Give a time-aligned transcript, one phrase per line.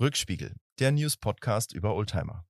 [0.00, 2.44] Rückspiegel, der News-Podcast über Oldtimer.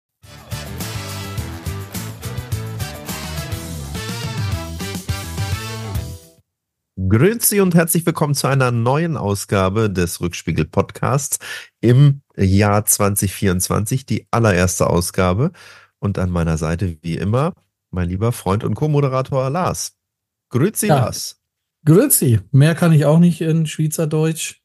[6.96, 11.38] Grüezi und herzlich willkommen zu einer neuen Ausgabe des Rückspiegel Podcasts
[11.82, 15.52] im Jahr 2024, die allererste Ausgabe.
[15.98, 17.52] Und an meiner Seite, wie immer,
[17.90, 19.98] mein lieber Freund und Co-Moderator Lars.
[20.48, 20.96] Grüezi, ja.
[20.96, 21.42] Lars.
[21.84, 22.40] Grüezi.
[22.52, 24.63] Mehr kann ich auch nicht in Schweizerdeutsch.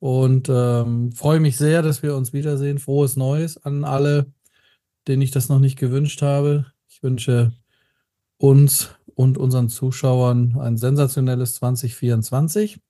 [0.00, 2.78] Und ähm, freue mich sehr, dass wir uns wiedersehen.
[2.78, 4.32] Frohes Neues an alle,
[5.06, 6.66] denen ich das noch nicht gewünscht habe.
[6.88, 7.52] Ich wünsche
[8.38, 12.80] uns und unseren Zuschauern ein sensationelles 2024.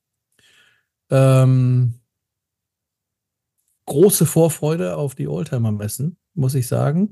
[1.10, 1.94] Ähm,
[3.86, 7.10] große Vorfreude auf die Oldtimer-Messen, muss ich sagen,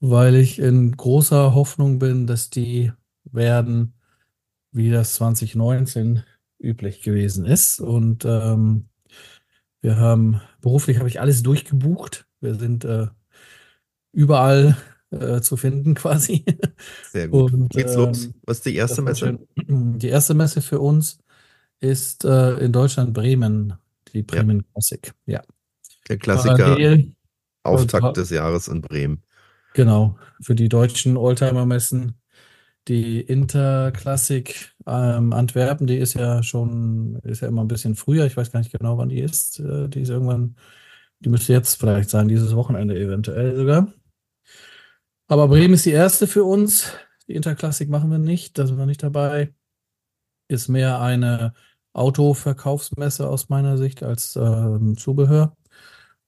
[0.00, 2.92] weil ich in großer Hoffnung bin, dass die
[3.24, 3.94] werden,
[4.70, 6.22] wie das 2019
[6.58, 7.80] üblich gewesen ist.
[7.80, 8.90] Und ähm,
[9.84, 12.26] wir haben, beruflich habe ich alles durchgebucht.
[12.40, 13.08] Wir sind äh,
[14.12, 14.78] überall
[15.10, 16.46] äh, zu finden quasi.
[17.12, 17.52] Sehr gut.
[17.52, 18.30] Und, Geht's ähm, los?
[18.46, 19.38] Was ist die erste Messe?
[19.68, 21.18] Die erste Messe für uns
[21.80, 23.74] ist äh, in Deutschland Bremen,
[24.14, 24.64] die Bremen ja.
[24.72, 25.12] Classic.
[25.26, 25.42] Ja.
[26.08, 26.56] Der Klassiker.
[26.56, 27.12] Parallel,
[27.62, 29.22] Auftakt des Jahres in Bremen.
[29.74, 30.16] Genau.
[30.40, 32.14] Für die deutschen Oldtimer-Messen
[32.88, 38.26] die Interklassik ähm, Antwerpen, die ist ja schon, ist ja immer ein bisschen früher.
[38.26, 39.60] Ich weiß gar nicht genau, wann die ist.
[39.60, 40.56] Äh, die ist irgendwann,
[41.20, 43.92] die müsste jetzt vielleicht sein, dieses Wochenende eventuell sogar.
[45.26, 46.92] Aber Bremen ist die erste für uns.
[47.28, 49.54] Die Interklassik machen wir nicht, da sind wir nicht dabei.
[50.48, 51.54] Ist mehr eine
[51.94, 55.56] Autoverkaufsmesse aus meiner Sicht als ähm, Zubehör.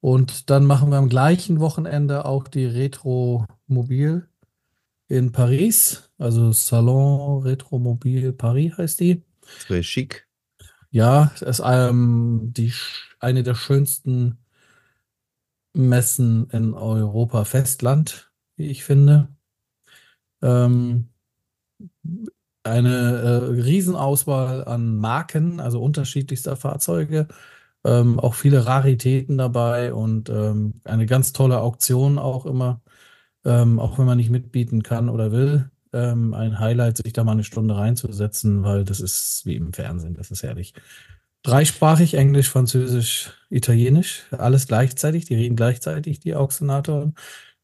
[0.00, 4.28] Und dann machen wir am gleichen Wochenende auch die Retro Mobil
[5.08, 9.22] in Paris, also Salon Retromobil Paris heißt die.
[9.66, 10.26] Très chic.
[10.90, 12.72] Ja, es ist ähm, die,
[13.20, 14.38] eine der schönsten
[15.74, 19.28] Messen in Europa Festland, wie ich finde.
[20.42, 21.08] Ähm,
[22.62, 27.28] eine äh, Riesenauswahl an Marken, also unterschiedlichster Fahrzeuge,
[27.84, 32.80] ähm, auch viele Raritäten dabei und ähm, eine ganz tolle Auktion auch immer
[33.46, 37.32] ähm, auch wenn man nicht mitbieten kann oder will, ähm, ein Highlight, sich da mal
[37.32, 40.74] eine Stunde reinzusetzen, weil das ist wie im Fernsehen, das ist herrlich.
[41.42, 47.14] Dreisprachig, Englisch, Französisch, Italienisch, alles gleichzeitig, die reden gleichzeitig, die Auxonatoren.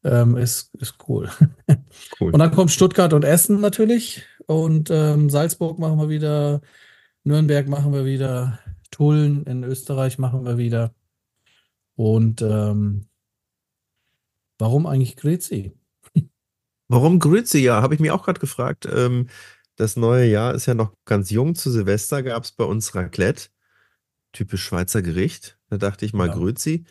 [0.05, 1.29] Ähm, ist, ist cool.
[2.19, 2.31] cool.
[2.33, 4.23] Und dann kommt Stuttgart und Essen natürlich.
[4.47, 6.61] Und ähm, Salzburg machen wir wieder,
[7.23, 8.59] Nürnberg machen wir wieder,
[8.91, 10.93] Tulln in Österreich machen wir wieder.
[11.95, 13.05] Und ähm,
[14.63, 15.73] Warum eigentlich Grüezi?
[16.87, 17.59] Warum Grüezi?
[17.59, 18.87] Ja, habe ich mich auch gerade gefragt.
[18.89, 19.27] Ähm,
[19.75, 21.53] das neue Jahr ist ja noch ganz jung.
[21.53, 23.49] Zu Silvester gab es bei uns Raclette.
[24.31, 25.59] Typisch Schweizer Gericht.
[25.69, 26.33] Da dachte ich mal ja.
[26.33, 26.85] Grüezi.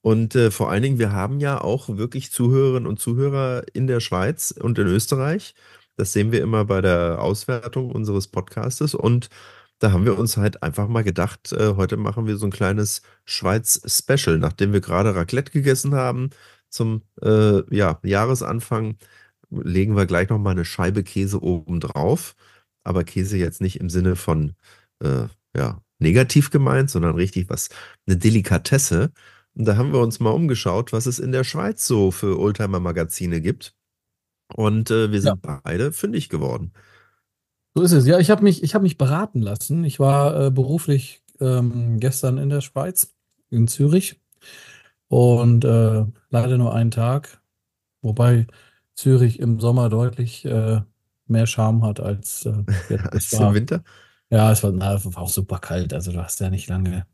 [0.00, 4.00] Und äh, vor allen Dingen, wir haben ja auch wirklich Zuhörerinnen und Zuhörer in der
[4.00, 5.54] Schweiz und in Österreich.
[5.94, 8.96] Das sehen wir immer bei der Auswertung unseres Podcastes.
[8.96, 9.28] Und
[9.78, 13.02] da haben wir uns halt einfach mal gedacht, äh, heute machen wir so ein kleines
[13.26, 14.38] Schweiz-Special.
[14.38, 16.30] Nachdem wir gerade Raclette gegessen haben,
[16.72, 18.96] zum äh, ja, Jahresanfang
[19.50, 22.34] legen wir gleich noch mal eine Scheibe Käse oben drauf.
[22.84, 24.54] Aber Käse jetzt nicht im Sinne von
[25.00, 27.68] äh, ja, negativ gemeint, sondern richtig was,
[28.06, 29.12] eine Delikatesse.
[29.54, 33.40] Und da haben wir uns mal umgeschaut, was es in der Schweiz so für Oldtimer-Magazine
[33.40, 33.76] gibt.
[34.54, 35.60] Und äh, wir sind ja.
[35.62, 36.72] beide fündig geworden.
[37.74, 38.06] So ist es.
[38.06, 39.84] Ja, ich habe mich, hab mich beraten lassen.
[39.84, 43.14] Ich war äh, beruflich ähm, gestern in der Schweiz,
[43.50, 44.21] in Zürich.
[45.12, 47.42] Und äh, leider nur einen Tag,
[48.00, 48.46] wobei
[48.94, 50.80] Zürich im Sommer deutlich äh,
[51.26, 53.84] mehr Charme hat als, äh, als im Winter.
[54.30, 55.92] Ja, es war, na, war, auch super kalt.
[55.92, 57.04] Also du hast ja nicht lange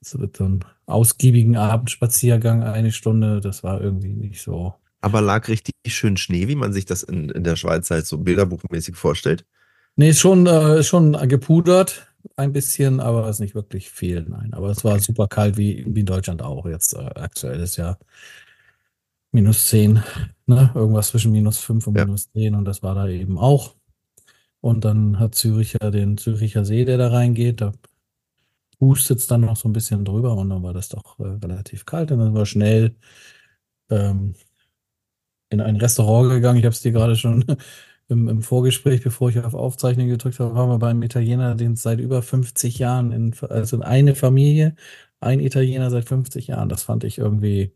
[0.00, 3.42] so so einen ausgiebigen Abendspaziergang, eine Stunde.
[3.42, 4.72] Das war irgendwie nicht so.
[5.02, 8.16] Aber lag richtig schön Schnee, wie man sich das in, in der Schweiz halt so
[8.16, 9.44] bilderbuchmäßig vorstellt?
[9.96, 14.54] Nee, ist schon, äh, schon gepudert ein bisschen, aber es ist nicht wirklich viel, nein.
[14.54, 16.66] Aber es war super kalt, wie, wie in Deutschland auch.
[16.66, 17.98] Jetzt äh, aktuell ist ja
[19.32, 20.02] minus 10,
[20.46, 20.70] ne?
[20.74, 22.04] Irgendwas zwischen minus 5 und ja.
[22.04, 23.76] minus 10 und das war da eben auch.
[24.60, 27.60] Und dann hat Zürich ja den Züricher See, der da reingeht.
[27.60, 27.72] Da
[28.80, 31.86] hustet es dann noch so ein bisschen drüber und dann war das doch äh, relativ
[31.86, 32.10] kalt.
[32.12, 32.96] Und dann war schnell
[33.90, 34.34] ähm,
[35.50, 36.58] in ein Restaurant gegangen.
[36.58, 37.44] Ich habe es dir gerade schon
[38.08, 41.82] im, im Vorgespräch, bevor ich auf Aufzeichnung gedrückt habe, waren wir beim Italiener, den es
[41.82, 44.74] seit über 50 Jahren, in, also eine Familie,
[45.20, 46.68] ein Italiener seit 50 Jahren.
[46.68, 47.72] Das fand ich irgendwie,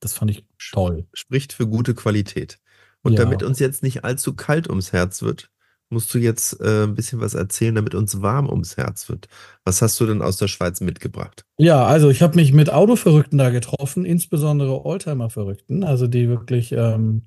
[0.00, 1.06] das fand ich toll.
[1.12, 2.58] Spricht für gute Qualität.
[3.02, 3.24] Und ja.
[3.24, 5.50] damit uns jetzt nicht allzu kalt ums Herz wird,
[5.90, 9.28] musst du jetzt äh, ein bisschen was erzählen, damit uns warm ums Herz wird.
[9.64, 11.44] Was hast du denn aus der Schweiz mitgebracht?
[11.58, 17.22] Ja, also ich habe mich mit Autoverrückten da getroffen, insbesondere Oldtimer-Verrückten, also die wirklich ähm,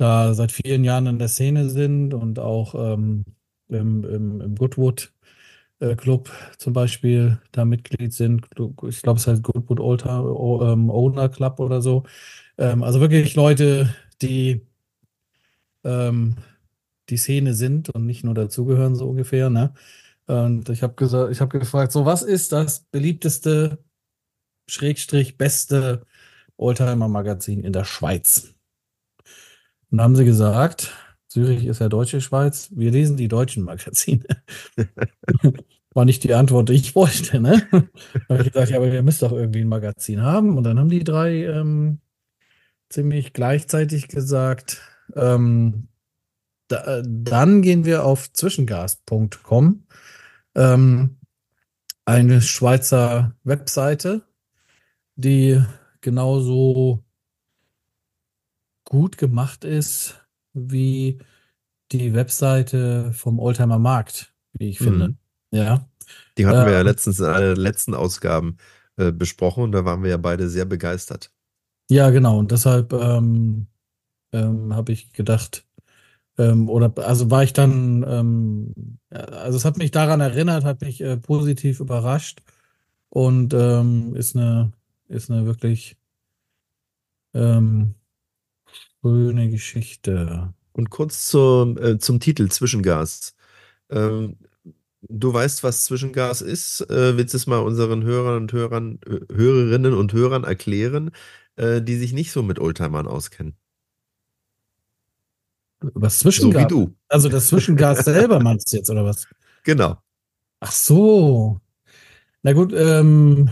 [0.00, 3.24] da seit vielen Jahren in der Szene sind und auch ähm,
[3.68, 5.12] im, im, im Goodwood
[5.80, 8.46] äh, Club zum Beispiel da Mitglied sind.
[8.88, 12.04] Ich glaube, es heißt Goodwood Oldtimer ähm, Owner Club oder so.
[12.58, 14.66] Ähm, also wirklich Leute, die
[15.84, 16.36] ähm,
[17.08, 19.50] die Szene sind und nicht nur dazugehören, so ungefähr.
[19.50, 19.74] Ne?
[20.26, 23.78] Und ich habe gesagt, ich habe gefragt, so was ist das beliebteste,
[24.68, 26.06] Schrägstrich, beste
[26.56, 28.54] Oldtimer-Magazin in der Schweiz?
[29.90, 30.92] Und dann haben sie gesagt,
[31.28, 34.24] Zürich ist ja deutsche Schweiz, wir lesen die deutschen Magazine.
[35.94, 37.66] War nicht die Antwort, die ich wollte, ne?
[37.72, 40.56] Da habe ich gesagt, ja, aber ihr müsst doch irgendwie ein Magazin haben.
[40.56, 42.00] Und dann haben die drei ähm,
[42.88, 44.80] ziemlich gleichzeitig gesagt,
[45.16, 45.88] ähm,
[46.68, 49.84] da, äh, dann gehen wir auf zwischengas.com,
[50.54, 51.16] ähm,
[52.04, 54.22] eine Schweizer Webseite,
[55.16, 55.60] die
[56.00, 57.04] genauso
[58.90, 60.20] gut gemacht ist
[60.52, 61.18] wie
[61.92, 65.08] die Webseite vom Oldtimer Markt, wie ich finde.
[65.08, 65.18] Mhm.
[65.52, 65.88] Ja.
[66.36, 68.58] Die hatten wir ja letztens in einer der letzten Ausgaben
[68.96, 71.32] äh, besprochen und da waren wir ja beide sehr begeistert.
[71.88, 72.38] Ja, genau.
[72.38, 73.68] Und deshalb ähm,
[74.32, 75.64] ähm, habe ich gedacht,
[76.36, 81.00] ähm, oder also war ich dann, ähm, also es hat mich daran erinnert, hat mich
[81.00, 82.42] äh, positiv überrascht
[83.08, 84.72] und ähm, ist eine,
[85.08, 85.96] ist eine wirklich
[87.34, 87.94] ähm,
[89.02, 90.54] schöne Geschichte.
[90.72, 93.34] Und kurz zur, äh, zum Titel Zwischengas.
[93.90, 94.36] Ähm,
[95.02, 96.82] du weißt, was Zwischengas ist.
[96.90, 98.98] Äh, willst du es mal unseren Hörern und Hörern,
[99.32, 101.10] Hörerinnen und Hörern erklären,
[101.56, 103.56] äh, die sich nicht so mit Oldtimern auskennen?
[105.80, 106.62] Was Zwischengas?
[106.62, 106.94] So wie du.
[107.08, 109.26] Also das Zwischengas selber meinst du jetzt, oder was?
[109.64, 109.96] Genau.
[110.60, 111.60] Ach so.
[112.42, 113.50] Na gut, ähm,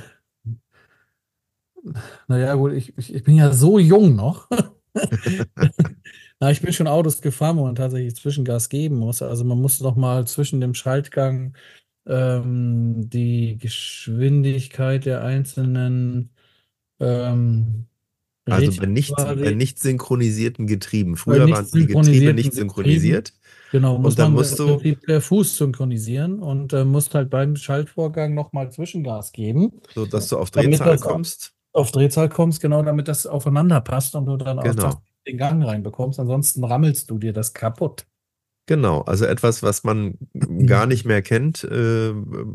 [2.26, 4.48] naja, gut, ich, ich, ich bin ja so jung noch.
[6.40, 9.22] Na, ich bin schon Autos gefahren, wo man tatsächlich Zwischengas geben muss.
[9.22, 11.54] Also man muss noch mal zwischen dem Schaltgang
[12.06, 16.30] ähm, die Geschwindigkeit der einzelnen
[17.00, 17.86] ähm,
[18.46, 21.16] Also bei nicht, bei nicht synchronisierten Getrieben.
[21.16, 22.52] Früher waren die Getriebe nicht Getrieben.
[22.52, 23.32] synchronisiert.
[23.70, 27.54] Genau, muss Und dann man musst du- per Fuß synchronisieren und äh, musst halt beim
[27.56, 29.72] Schaltvorgang nochmal Zwischengas geben.
[29.94, 31.52] So dass du auf Drehzahl kommst.
[31.78, 34.82] Auf Drehzahl kommst, genau, damit das aufeinander passt und du dann auch Genau.
[34.82, 34.96] das,
[35.26, 36.18] den Gang reinbekommst.
[36.20, 38.06] Ansonsten rammelst du dir das kaputt.
[38.66, 40.18] Genau, also etwas, was man
[40.66, 42.12] gar nicht mehr kennt, äh,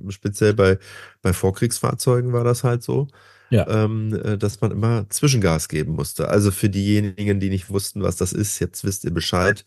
[0.10, 0.78] speziell bei,
[1.24, 3.08] bei Vorkriegsfahrzeugen war das halt so,
[3.50, 3.68] Ja.
[3.68, 6.28] ähm, äh, dass man immer Zwischengas geben musste.
[6.30, 9.66] Also für diejenigen, die nicht wussten, was das ist, jetzt wisst ihr Bescheid.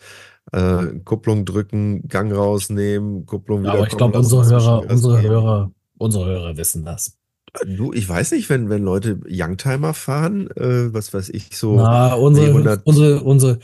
[0.53, 5.23] Äh, Kupplung drücken, Gang rausnehmen, Kupplung wieder Aber ich glaube, lassen, unsere Hörer, unsere.
[5.23, 7.17] Hörer, unsere Hörer wissen das.
[7.65, 11.77] Du, ich weiß nicht, wenn, wenn Leute Youngtimer fahren, äh, was weiß ich, so.
[11.77, 13.59] Na, unsere, 100 unsere, unsere,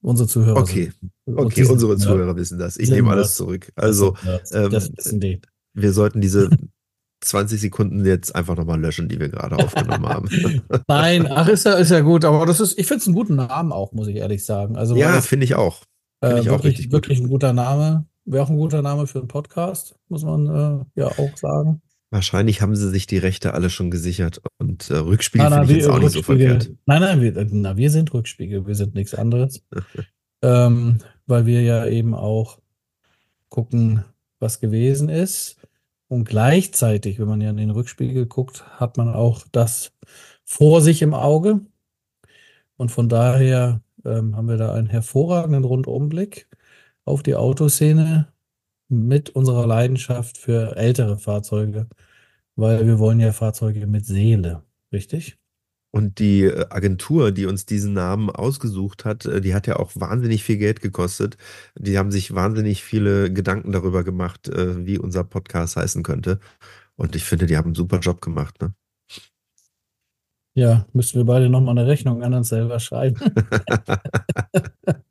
[0.00, 0.60] unsere Zuhörer.
[0.60, 0.92] Okay,
[1.26, 2.76] sind- okay, sind- unsere ja, Zuhörer wissen das.
[2.76, 3.72] Ich nehme alles zurück.
[3.76, 4.52] Also, Nerds.
[4.52, 5.40] ähm,
[5.74, 6.50] wir sollten diese
[7.22, 10.28] 20 Sekunden jetzt einfach nochmal löschen, die wir gerade aufgenommen haben.
[10.88, 13.36] Nein, ach, ist ja, ist ja gut, aber das ist, ich finde es einen guten
[13.36, 14.76] Namen auch, muss ich ehrlich sagen.
[14.76, 15.82] Also, Ja, das, finde ich auch.
[16.22, 16.92] Finde äh, ich auch wirklich, gut.
[16.92, 18.06] wirklich ein guter Name.
[18.26, 21.82] Wäre auch ein guter Name für einen Podcast, muss man äh, ja auch sagen.
[22.14, 25.72] Wahrscheinlich haben sie sich die Rechte alle schon gesichert und äh, Rückspiegel Na, na, finde
[25.72, 26.24] ich wir- jetzt auch nicht so Rückspiegel-
[26.60, 26.70] verkehrt.
[26.86, 29.64] Nein, nein, wir, na, wir sind Rückspiegel, wir sind nichts anderes.
[30.42, 32.60] ähm, weil wir ja eben auch
[33.48, 34.04] gucken,
[34.38, 35.56] was gewesen ist.
[36.06, 39.92] Und gleichzeitig, wenn man ja in den Rückspiegel guckt, hat man auch das
[40.44, 41.62] vor sich im Auge.
[42.76, 46.46] Und von daher ähm, haben wir da einen hervorragenden Rundumblick
[47.04, 48.28] auf die Autoszene
[48.88, 51.88] mit unserer Leidenschaft für ältere Fahrzeuge,
[52.56, 54.62] weil wir wollen ja Fahrzeuge mit Seele,
[54.92, 55.38] richtig?
[55.90, 59.92] Und die äh, Agentur, die uns diesen Namen ausgesucht hat, äh, die hat ja auch
[59.94, 61.36] wahnsinnig viel Geld gekostet.
[61.78, 66.40] Die haben sich wahnsinnig viele Gedanken darüber gemacht, äh, wie unser Podcast heißen könnte.
[66.96, 68.60] Und ich finde, die haben einen super Job gemacht.
[68.60, 68.74] Ne?
[70.54, 73.20] Ja, müssen wir beide nochmal eine Rechnung an uns selber schreiben.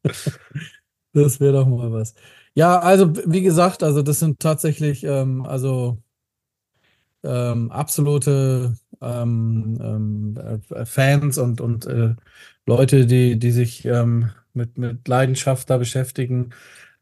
[1.13, 2.15] Das wäre doch mal was.
[2.55, 5.97] Ja, also wie gesagt, also das sind tatsächlich ähm, also
[7.23, 12.15] ähm, absolute ähm, ähm, äh, Fans und, und äh,
[12.65, 16.51] Leute, die, die sich ähm, mit, mit Leidenschaft da beschäftigen,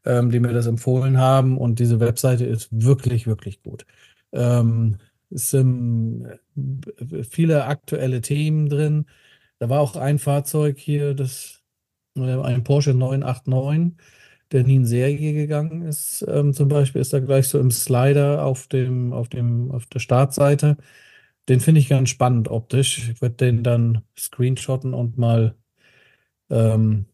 [0.04, 1.58] ähm, die mir das empfohlen haben.
[1.58, 3.86] Und diese Webseite ist wirklich, wirklich gut.
[4.32, 4.98] Ähm,
[5.30, 9.06] es sind äh, viele aktuelle Themen drin.
[9.58, 11.62] Da war auch ein Fahrzeug hier, das
[12.16, 13.96] äh, ein Porsche 989,
[14.52, 18.44] der nie in Serie gegangen ist, ähm, zum Beispiel, ist da gleich so im Slider
[18.44, 20.76] auf dem, auf dem, auf der Startseite.
[21.48, 23.10] Den finde ich ganz spannend optisch.
[23.10, 25.56] Ich würde den dann screenshotten und mal
[26.50, 27.06] ähm,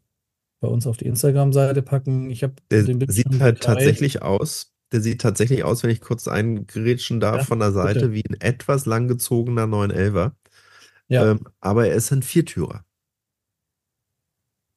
[0.60, 2.30] bei uns auf die Instagram-Seite packen.
[2.30, 3.60] Ich habe Der den sieht halt geteilt.
[3.60, 4.74] tatsächlich aus.
[4.92, 8.12] Der sieht tatsächlich aus, wenn ich kurz eingrätschen darf, Ja, von der Seite bitte.
[8.14, 10.32] wie ein etwas langgezogener 911er.
[11.08, 12.84] Ja, Ähm, aber er ist ein Viertürer.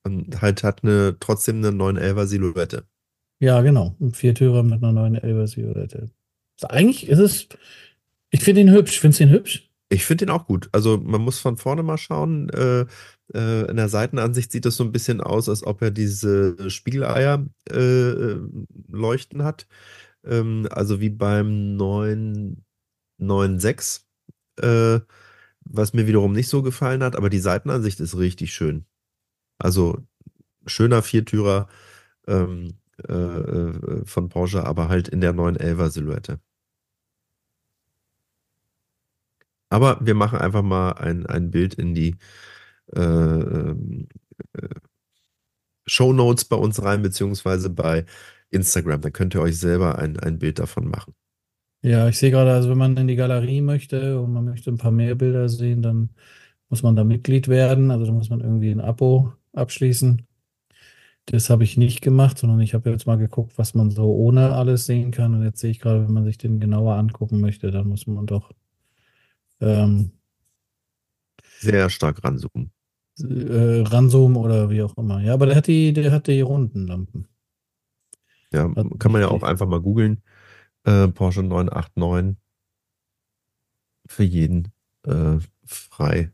[0.03, 2.85] Und halt hat eine, trotzdem eine 911er Silhouette.
[3.39, 3.95] ja, genau.
[3.99, 6.09] Ein Viertürer mit einer neuen Elva-Silhouette.
[6.59, 7.47] Also eigentlich ist es,
[8.29, 8.99] ich finde ihn hübsch.
[8.99, 9.69] Findest du ihn hübsch?
[9.89, 10.69] Ich finde den auch gut.
[10.71, 12.49] Also man muss von vorne mal schauen.
[12.49, 12.85] Äh,
[13.33, 17.45] äh, in der Seitenansicht sieht das so ein bisschen aus, als ob er diese Spiegeleier
[17.69, 18.39] äh, äh,
[18.89, 19.67] leuchten hat.
[20.23, 24.05] Ähm, also wie beim 996,
[24.61, 24.99] äh,
[25.65, 27.15] was mir wiederum nicht so gefallen hat.
[27.15, 28.85] Aber die Seitenansicht ist richtig schön.
[29.61, 29.97] Also
[30.65, 31.67] schöner Viertürer
[32.27, 32.73] ähm,
[33.07, 36.39] äh, äh, von Porsche, aber halt in der 911er Silhouette.
[39.69, 42.17] Aber wir machen einfach mal ein, ein Bild in die
[42.93, 43.75] äh, äh,
[45.87, 48.05] Show Notes bei uns rein, beziehungsweise bei
[48.49, 49.01] Instagram.
[49.01, 51.13] Da könnt ihr euch selber ein, ein Bild davon machen.
[51.83, 54.77] Ja, ich sehe gerade, also wenn man in die Galerie möchte und man möchte ein
[54.77, 56.09] paar mehr Bilder sehen, dann
[56.69, 57.89] muss man da Mitglied werden.
[57.89, 60.27] Also da muss man irgendwie ein Abo abschließen.
[61.27, 64.53] Das habe ich nicht gemacht, sondern ich habe jetzt mal geguckt, was man so ohne
[64.53, 65.33] alles sehen kann.
[65.35, 68.25] Und jetzt sehe ich gerade, wenn man sich den genauer angucken möchte, dann muss man
[68.25, 68.51] doch
[69.61, 70.11] ähm,
[71.59, 72.71] Sehr stark ranzoomen.
[73.19, 75.21] äh, ranzoomen oder wie auch immer.
[75.21, 77.27] Ja, aber der hat die, der hat die runden Lampen.
[78.51, 80.21] Ja, Also kann man ja auch einfach mal googeln.
[80.83, 82.37] Äh, Porsche 989
[84.07, 84.71] für jeden
[85.05, 86.31] äh, frei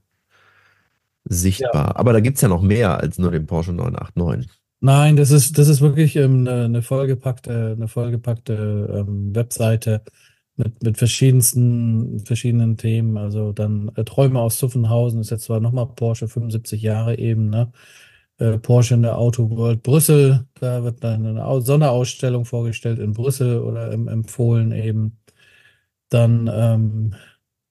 [1.30, 1.96] sichtbar.
[1.98, 4.50] Aber da gibt es ja noch mehr als nur den Porsche 989.
[4.80, 10.04] Nein, das ist, das ist wirklich ähm, eine, eine vollgepackte, eine vollgepackte ähm, Webseite
[10.56, 13.18] mit, mit verschiedensten, verschiedenen Themen.
[13.18, 17.72] Also dann äh, Träume aus Zuffenhausen ist jetzt zwar nochmal Porsche 75 Jahre eben, ne?
[18.40, 23.14] Äh, Porsche in der Auto World Brüssel, da wird dann eine Au- Sonderausstellung vorgestellt in
[23.14, 25.18] Brüssel oder em- empfohlen eben.
[26.10, 27.16] Dann, ähm,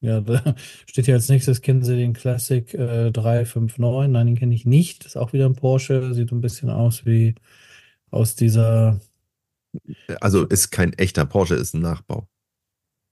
[0.01, 0.55] ja, da
[0.87, 4.11] steht hier als nächstes, kennen Sie den Classic äh, 359?
[4.13, 5.05] Nein, den kenne ich nicht.
[5.07, 7.35] Ist auch wieder ein Porsche, sieht ein bisschen aus wie
[8.11, 9.01] aus dieser,
[10.21, 12.29] Also ist kein echter Porsche, ist ein Nachbau.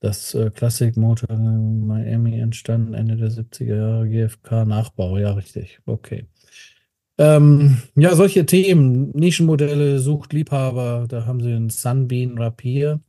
[0.01, 5.81] das äh, Classic Motor in Miami entstanden, Ende der 70er Jahre, GFK Nachbau, ja, richtig,
[5.87, 6.27] okay.
[7.17, 13.01] Ähm, ja, solche Themen, Nischenmodelle, sucht Liebhaber, da haben sie einen Sunbeam Rapier,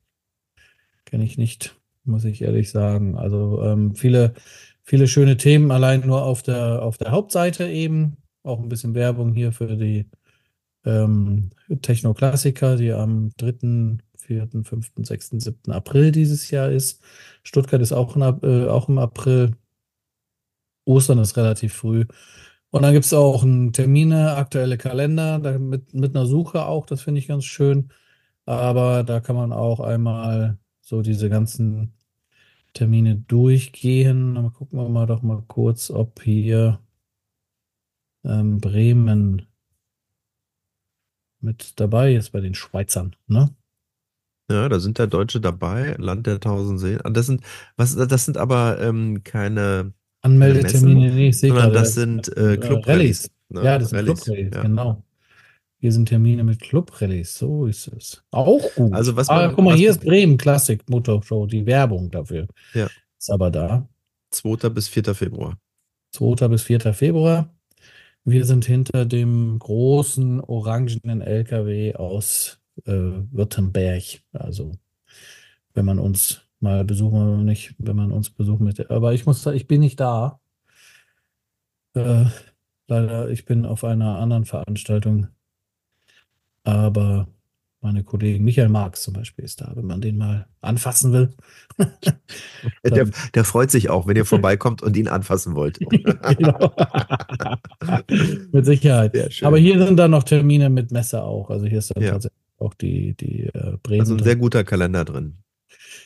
[1.06, 1.76] kenne ich nicht,
[2.06, 3.18] muss ich ehrlich sagen.
[3.18, 4.34] Also ähm, viele,
[4.84, 9.34] viele schöne Themen, allein nur auf der, auf der Hauptseite eben, auch ein bisschen Werbung
[9.34, 10.06] hier für die
[10.86, 11.50] ähm,
[11.82, 15.72] Techno-Klassiker, die am 3., 4., 5., 6., 7.
[15.72, 17.02] April dieses Jahr ist.
[17.44, 19.52] Stuttgart ist auch, in, äh, auch im April.
[20.86, 22.06] Ostern ist relativ früh.
[22.70, 27.02] Und dann gibt es auch einen Termine, aktuelle Kalender, mit, mit einer Suche auch, das
[27.02, 27.90] finde ich ganz schön.
[28.46, 31.95] Aber da kann man auch einmal so diese ganzen
[32.76, 34.36] Termine durchgehen.
[34.36, 36.80] Dann gucken wir mal doch mal kurz, ob hier
[38.24, 39.48] ähm, Bremen
[41.40, 43.50] mit dabei ist bei den Schweizern, ne?
[44.52, 47.00] Ja, da sind ja Deutsche dabei, Land der tausend Seen.
[47.04, 47.42] Ah, Das sind,
[47.78, 51.80] was, das sind aber ähm, keine, Anmeldetermine, nee, ich sehe sondern gerade.
[51.80, 53.32] das sind äh, äh, Club-Rallyes.
[53.50, 53.64] ne?
[53.64, 54.62] Ja, das sind Rallyes, Club-Rallyes, ja.
[54.62, 55.04] genau.
[55.86, 58.24] Hier sind Termine mit Club-Rallyes, so ist es.
[58.32, 58.92] Auch gut.
[58.92, 62.48] Also was ah, man- guck mal, hier ist Bremen Classic Motorshow, die Werbung dafür.
[62.74, 62.88] Ja.
[63.20, 63.88] Ist aber da.
[64.32, 64.70] 2.
[64.70, 65.14] bis 4.
[65.14, 65.60] Februar.
[66.14, 66.48] 2.
[66.48, 66.92] bis 4.
[66.92, 67.54] Februar.
[68.24, 74.02] Wir sind hinter dem großen orangenen LKW aus äh, Württemberg.
[74.34, 74.72] Also,
[75.76, 78.90] wenn man uns mal besuchen, nicht, wenn man uns besuchen möchte.
[78.90, 80.40] Aber ich muss sagen, ich bin nicht da.
[81.94, 82.26] Äh,
[82.88, 85.28] leider, ich bin auf einer anderen Veranstaltung.
[86.66, 87.28] Aber
[87.82, 91.30] meine Kollegen Michael Marx zum Beispiel ist da, wenn man den mal anfassen will.
[92.84, 95.78] Der, der freut sich auch, wenn ihr vorbeikommt und ihn anfassen wollt.
[96.38, 96.72] genau.
[98.52, 99.16] Mit Sicherheit.
[99.44, 101.50] Aber hier sind dann noch Termine mit Messe auch.
[101.50, 102.12] Also hier ist dann Ja.
[102.14, 104.02] tatsächlich auch die, die äh, Bremen.
[104.02, 105.36] Also ein sehr guter Kalender drin.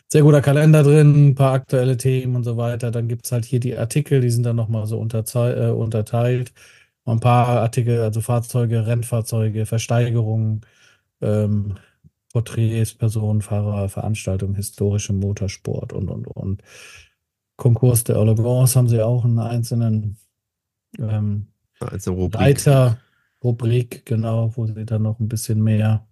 [0.07, 2.91] sehr guter Kalender drin, ein paar aktuelle Themen und so weiter.
[2.91, 5.71] Dann gibt es halt hier die Artikel, die sind dann nochmal so unterzei-
[7.09, 10.61] Ein paar Artikel, also Fahrzeuge, Rennfahrzeuge, Versteigerungen,
[11.21, 11.75] ähm,
[12.31, 16.61] Porträts, Personenfahrer, Veranstaltungen, historische Motorsport und, und, und.
[17.55, 20.17] Konkurs der Elegance haben sie auch einen einzelnen
[20.97, 21.47] ähm,
[21.79, 22.41] Als eine Rubrik.
[22.41, 26.07] Reiter-Rubrik, genau, wo sie dann noch ein bisschen mehr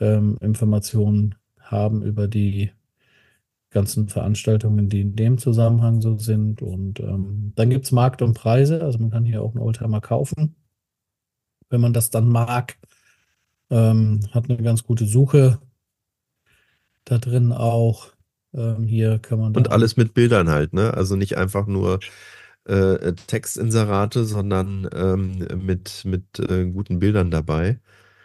[0.00, 2.70] ähm, Informationen haben über die
[3.74, 6.62] ganzen Veranstaltungen, die in dem Zusammenhang so sind.
[6.62, 8.82] Und ähm, dann gibt es Markt und Preise.
[8.82, 10.54] Also man kann hier auch einen Oldtimer kaufen,
[11.68, 12.78] wenn man das dann mag.
[13.70, 15.58] Ähm, hat eine ganz gute Suche
[17.04, 18.08] da drin auch.
[18.54, 20.94] Ähm, hier kann man Und alles mit Bildern halt, ne?
[20.94, 21.98] Also nicht einfach nur
[22.66, 27.80] äh, Textinserate, sondern ähm, mit, mit äh, guten Bildern dabei.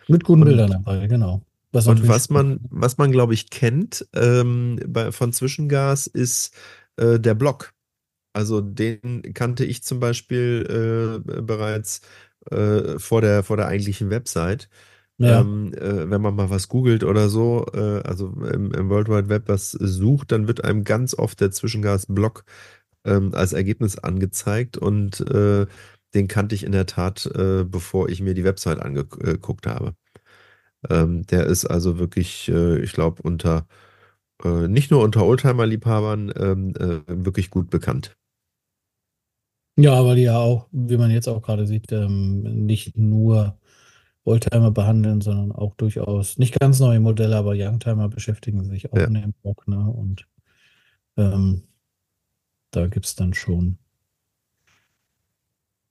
[0.08, 1.42] Mit guten und, Bildern dabei, genau.
[1.72, 6.56] Was und was man, was man, glaube ich, kennt ähm, bei, von Zwischengas, ist
[6.98, 7.74] äh, der Blog.
[8.34, 12.02] Also den kannte ich zum Beispiel äh, bereits
[12.50, 14.70] äh, vor, der, vor der eigentlichen Website.
[15.18, 15.42] Ja.
[15.42, 19.28] Ähm, äh, wenn man mal was googelt oder so, äh, also im, im, World Wide
[19.28, 22.46] Web was sucht, dann wird einem ganz oft der Zwischengas-Blog
[23.04, 25.66] ähm, als Ergebnis angezeigt und äh,
[26.14, 29.94] den kannte ich in der Tat, äh, bevor ich mir die Website angeguckt habe.
[30.90, 33.66] Ähm, der ist also wirklich, äh, ich glaube, unter
[34.44, 38.16] äh, nicht nur unter Oldtimer-Liebhabern ähm, äh, wirklich gut bekannt.
[39.78, 43.58] Ja, weil die ja auch, wie man jetzt auch gerade sieht, ähm, nicht nur
[44.26, 49.06] Oldtimer behandeln, sondern auch durchaus nicht ganz neue Modelle, aber Youngtimer beschäftigen sich auch ja.
[49.06, 49.68] in dem Blog.
[49.68, 49.80] Ne?
[49.80, 50.28] Und
[51.18, 51.64] ähm,
[52.72, 53.78] da gibt es dann schon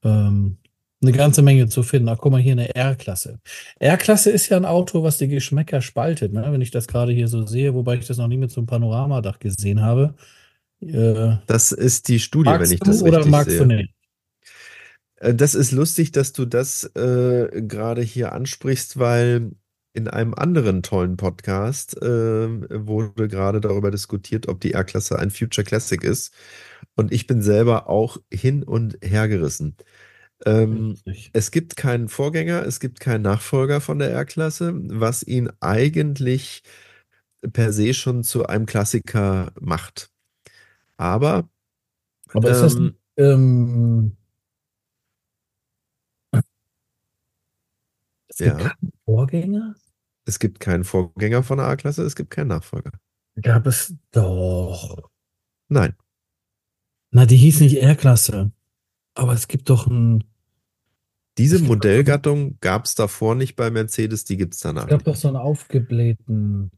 [0.02, 0.58] ähm,
[1.00, 2.08] eine ganze Menge zu finden.
[2.08, 3.38] Ach, guck mal hier eine R-Klasse.
[3.78, 6.46] R-Klasse ist ja ein Auto, was die Geschmäcker spaltet, ne?
[6.50, 8.66] wenn ich das gerade hier so sehe, wobei ich das noch nie mit so einem
[8.66, 10.14] Panoramadach gesehen habe.
[10.80, 13.58] Äh, das ist die Studie, wenn ich das richtig magst sehe.
[13.60, 13.94] Du nicht?
[15.16, 19.52] Äh, das ist lustig, dass du das äh, gerade hier ansprichst, weil
[19.94, 22.06] in einem anderen tollen Podcast äh,
[22.86, 26.32] wurde gerade darüber diskutiert, ob die R-Klasse ein Future Classic ist.
[26.94, 29.76] Und ich bin selber auch hin und her gerissen.
[30.46, 30.96] Ähm,
[31.32, 36.62] es gibt keinen Vorgänger, es gibt keinen Nachfolger von der R-Klasse, was ihn eigentlich
[37.52, 40.10] per se schon zu einem Klassiker macht.
[40.96, 41.48] Aber.
[42.32, 43.26] Aber ist ähm, das.
[43.26, 44.16] Ähm,
[48.28, 48.68] es gibt ja.
[48.68, 49.74] keinen Vorgänger?
[50.24, 52.92] Es gibt keinen Vorgänger von der A-Klasse, es gibt keinen Nachfolger.
[53.42, 55.10] Gab es doch.
[55.68, 55.96] Nein.
[57.10, 58.52] Na, die hieß nicht R-Klasse.
[59.14, 60.24] Aber es gibt doch ein.
[61.38, 64.84] Diese Modellgattung gab es davor nicht bei Mercedes, die gibt es danach.
[64.84, 66.70] Es gab doch so einen aufgeblähten,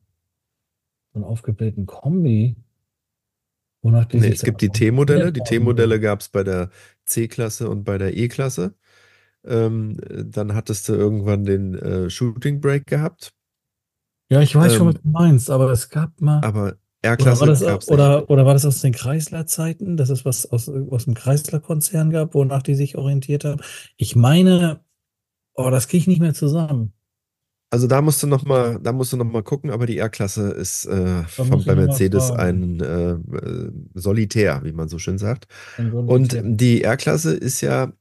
[1.13, 2.57] so einen aufgeblähten Kombi.
[3.83, 5.33] Wonach nee, es gibt die T-Modelle.
[5.33, 6.71] Die T-Modelle gab es bei der
[7.07, 8.75] C-Klasse und bei der E-Klasse.
[9.43, 13.33] Ähm, dann hattest du irgendwann den äh, Shooting Break gehabt.
[14.31, 16.41] Ja, ich weiß ähm, schon, was du meinst, aber es gab mal.
[16.45, 20.51] Aber R-Klasse oder, war das, oder, oder war das aus den Chrysler-Zeiten, dass es was
[20.51, 23.61] aus, aus dem Chrysler-Konzern gab, wonach die sich orientiert haben?
[23.97, 24.81] Ich meine,
[25.55, 26.93] oh, das kriege ich nicht mehr zusammen.
[27.73, 30.51] Also da musst du noch mal, da musst du noch mal gucken, aber die R-Klasse
[30.51, 35.47] ist äh, von, bei Mercedes ein äh, äh, Solitär, wie man so schön sagt.
[35.79, 37.93] Und die R-Klasse ist ja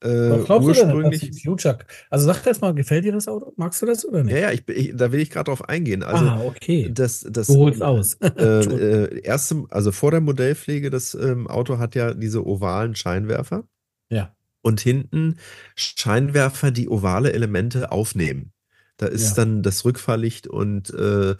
[0.00, 1.20] äh, Was glaubst ursprünglich.
[1.20, 1.78] Du denn, Future?
[2.10, 3.52] Also sag das mal, gefällt dir das Auto?
[3.56, 4.34] Magst du das oder nicht?
[4.34, 6.02] Ja, ja, ich, ich, da will ich gerade drauf eingehen.
[6.02, 6.90] Also, ah, okay.
[6.92, 8.14] Das, das, du holst aus.
[8.14, 13.64] äh, äh, erste, also vor der Modellpflege, das ähm, Auto hat ja diese ovalen Scheinwerfer.
[14.08, 14.34] Ja.
[14.62, 15.36] Und hinten
[15.74, 18.52] Scheinwerfer, die ovale Elemente aufnehmen.
[18.98, 19.44] Da ist ja.
[19.44, 21.36] dann das Rückfahrlicht und äh,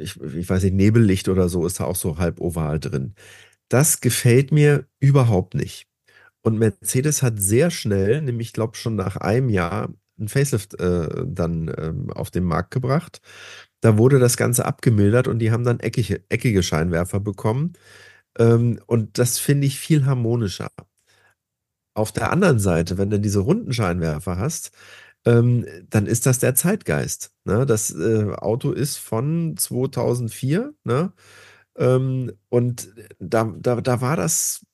[0.00, 3.14] ich, ich weiß nicht, Nebellicht oder so ist da auch so halb oval drin.
[3.68, 5.86] Das gefällt mir überhaupt nicht.
[6.44, 11.08] Und Mercedes hat sehr schnell, nämlich ich glaube schon nach einem Jahr, ein Facelift äh,
[11.26, 13.20] dann ähm, auf den Markt gebracht.
[13.80, 17.72] Da wurde das Ganze abgemildert und die haben dann eckige, eckige Scheinwerfer bekommen.
[18.38, 20.70] Ähm, und das finde ich viel harmonischer.
[21.96, 24.72] Auf der anderen Seite, wenn du diese runden Scheinwerfer hast,
[25.24, 27.32] ähm, dann ist das der Zeitgeist.
[27.44, 27.66] Ne?
[27.66, 31.12] Das äh, Auto ist von 2004 ne?
[31.78, 34.64] Ähm, und da, da, da war das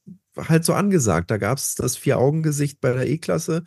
[0.48, 1.30] halt so angesagt.
[1.30, 3.64] Da gab es das Vier-Augen-Gesicht bei der E-Klasse.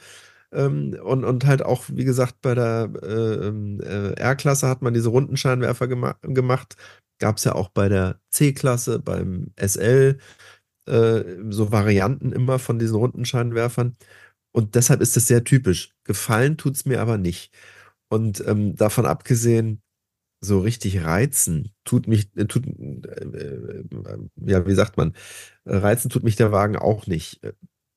[0.51, 5.09] Ähm, und, und halt auch, wie gesagt, bei der äh, äh, R-Klasse hat man diese
[5.09, 6.75] runden Scheinwerfer gema gemacht.
[7.19, 10.17] Gab es ja auch bei der C-Klasse, beim SL,
[10.87, 13.95] äh, so Varianten immer von diesen runden Scheinwerfern.
[14.53, 15.95] Und deshalb ist es sehr typisch.
[16.05, 17.53] Gefallen tut es mir aber nicht.
[18.09, 19.81] Und ähm, davon abgesehen,
[20.43, 23.83] so richtig reizen tut mich, äh, tut, äh, äh,
[24.45, 25.13] ja, wie sagt man,
[25.65, 27.41] reizen tut mich der Wagen auch nicht.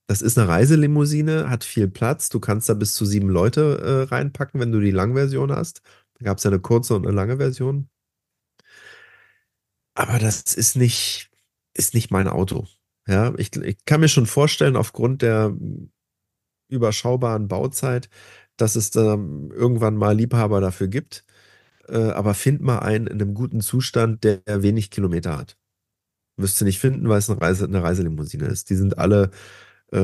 [0.06, 2.28] Das ist eine Reiselimousine, hat viel Platz.
[2.28, 5.82] Du kannst da bis zu sieben Leute äh, reinpacken, wenn du die Langversion hast.
[6.18, 7.88] Da gab es ja eine kurze und eine lange Version.
[9.94, 11.30] Aber das ist nicht,
[11.74, 12.66] ist nicht mein Auto.
[13.08, 15.56] Ja, ich, ich kann mir schon vorstellen, aufgrund der
[16.68, 18.08] überschaubaren Bauzeit,
[18.56, 21.24] dass es ähm, irgendwann mal Liebhaber dafür gibt.
[21.88, 25.56] Äh, aber find mal einen in einem guten Zustand, der wenig Kilometer hat.
[26.36, 28.68] Wirst du nicht finden, weil es eine, Reise, eine Reiselimousine ist.
[28.70, 29.30] Die sind alle
[29.92, 29.98] äh,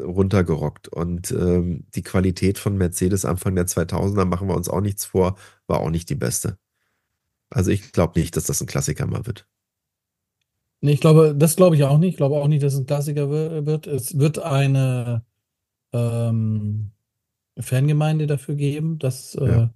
[0.00, 0.88] runtergerockt.
[0.88, 5.36] Und ähm, die Qualität von Mercedes Anfang der 2000er, machen wir uns auch nichts vor,
[5.66, 6.58] war auch nicht die beste.
[7.50, 9.46] Also ich glaube nicht, dass das ein Klassiker mal wird.
[10.80, 12.10] Nee, ich glaube, das glaube ich auch nicht.
[12.10, 13.86] Ich glaube auch nicht, dass es ein Klassiker wird.
[13.86, 15.24] Es wird eine
[15.92, 16.90] ähm,
[17.58, 18.98] Fangemeinde dafür geben.
[18.98, 19.70] Das, äh, Ja.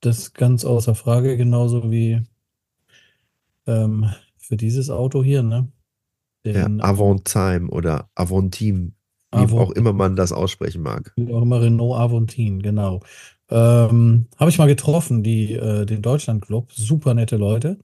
[0.00, 2.22] Das ganz außer Frage, genauso wie
[3.66, 4.06] ähm,
[4.38, 5.70] für dieses Auto hier, ne?
[6.44, 8.92] Ja, Den, Avantime oder Avantime,
[9.32, 11.12] wie Avon- auch immer man das aussprechen mag.
[11.16, 13.00] Wie auch immer Renault Aventine, genau.
[13.50, 16.72] Ähm, habe ich mal getroffen, die, äh, den Deutschlandclub.
[16.72, 17.78] Super nette Leute.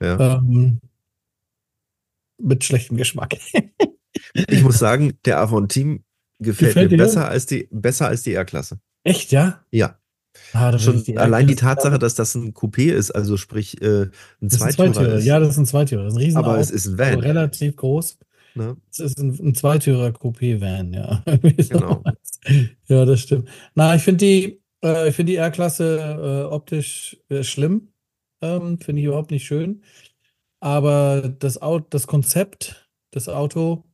[0.00, 0.38] Ja.
[0.38, 0.80] Ähm,
[2.38, 3.36] mit schlechtem Geschmack.
[4.34, 6.00] Ich muss sagen, der Avantime
[6.40, 7.04] gefällt, Gefällt mir dir?
[7.04, 8.80] besser als die, besser als die R-Klasse.
[9.04, 9.64] Echt, ja?
[9.70, 9.99] Ja,
[10.52, 14.08] Ah, schon allein die Tatsache, dass das ein Coupé ist, also sprich äh,
[14.40, 15.14] ein Zweitürer Zweitürer.
[15.14, 15.24] ist.
[15.24, 16.04] Ja, das ist ein Zweitürer.
[16.04, 17.20] Das ist ein riesen aber Auto, es ist ein Van.
[17.20, 18.18] relativ groß.
[18.54, 18.76] Ne?
[18.90, 21.22] Es ist ein, ein Zweitürer Coupé-Van, ja.
[21.68, 22.02] Genau.
[22.88, 23.48] Ja, das stimmt.
[23.74, 27.88] Na, ich finde die, äh, ich finde die R-Klasse äh, optisch äh, schlimm.
[28.42, 29.82] Ähm, finde ich überhaupt nicht schön.
[30.60, 33.84] Aber das Auto, das Konzept, das Auto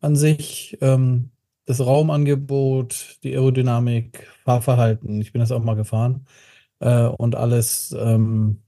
[0.00, 1.30] an sich, ähm,
[1.68, 6.26] das Raumangebot, die Aerodynamik, Fahrverhalten, ich bin das auch mal gefahren,
[6.80, 8.62] äh, und alles, ähm,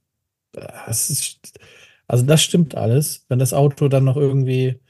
[0.88, 1.58] es ist,
[2.08, 3.26] also das stimmt alles.
[3.28, 4.80] Wenn das Auto dann noch irgendwie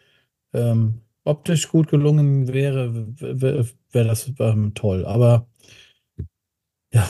[0.55, 5.07] ähm, optisch gut gelungen wäre, wäre wär das ähm, toll.
[5.07, 5.49] Aber
[6.93, 7.09] ja,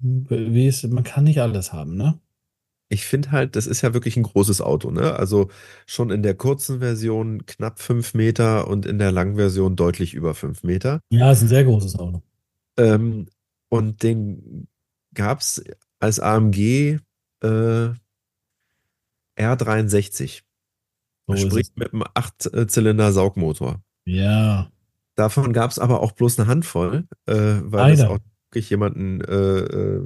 [0.00, 2.20] wie ist, man kann nicht alles haben, ne?
[2.88, 5.16] Ich finde halt, das ist ja wirklich ein großes Auto, ne?
[5.16, 5.50] Also
[5.86, 10.34] schon in der kurzen Version knapp fünf Meter und in der langen Version deutlich über
[10.34, 11.00] fünf Meter.
[11.10, 12.22] Ja, ist ein sehr großes Auto.
[12.76, 13.26] Ähm,
[13.68, 14.68] und den
[15.14, 15.64] gab es
[15.98, 16.98] als AMG
[17.42, 17.88] äh,
[19.36, 20.42] R63.
[21.26, 23.80] So Sprich mit einem Achtzylinder-Saugmotor.
[24.04, 24.70] Ja,
[25.16, 27.96] Davon gab es aber auch bloß eine Handvoll, äh, weil Leider.
[27.96, 28.18] das auch
[28.48, 30.02] wirklich jemanden äh, äh,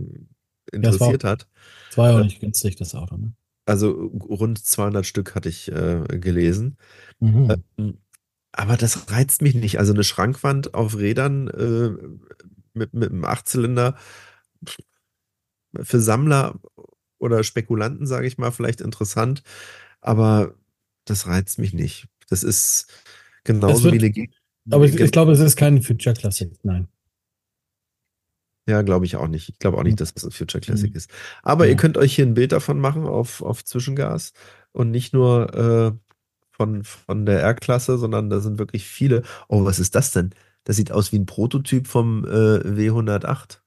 [0.73, 1.49] interessiert hat.
[1.91, 3.33] Es war ja auch Äh, nicht günstig, das Auto, ne?
[3.67, 6.77] Also rund 200 Stück hatte ich äh, gelesen.
[7.21, 7.63] Mhm.
[7.79, 7.99] Ähm,
[8.53, 9.79] Aber das reizt mich nicht.
[9.79, 11.91] Also eine Schrankwand auf Rädern äh,
[12.73, 13.97] mit, mit einem Achtzylinder
[15.83, 16.59] für Sammler
[17.19, 19.43] oder Spekulanten, sage ich mal, vielleicht interessant,
[20.01, 20.55] aber
[21.05, 22.09] das reizt mich nicht.
[22.29, 22.87] Das ist
[23.45, 24.29] genauso wird- wie eine
[24.71, 26.89] Aber ich, ich glaube, es ist kein Future Classic, nein.
[28.71, 29.49] Ja, glaube ich auch nicht.
[29.49, 30.97] Ich glaube auch nicht, dass das ein Future Classic Mhm.
[30.97, 31.11] ist.
[31.43, 31.77] Aber ihr Ja.
[31.77, 34.33] könnt euch hier ein Bild davon machen auf, auf Zwischengas
[34.73, 35.93] und nicht nur äh,
[36.53, 39.23] von, von der R-Klasse, sondern da sind wirklich viele.
[39.49, 40.31] Oh, was ist das denn?
[40.65, 42.29] Das sieht aus wie ein Prototyp vom äh,
[42.65, 43.63] W108.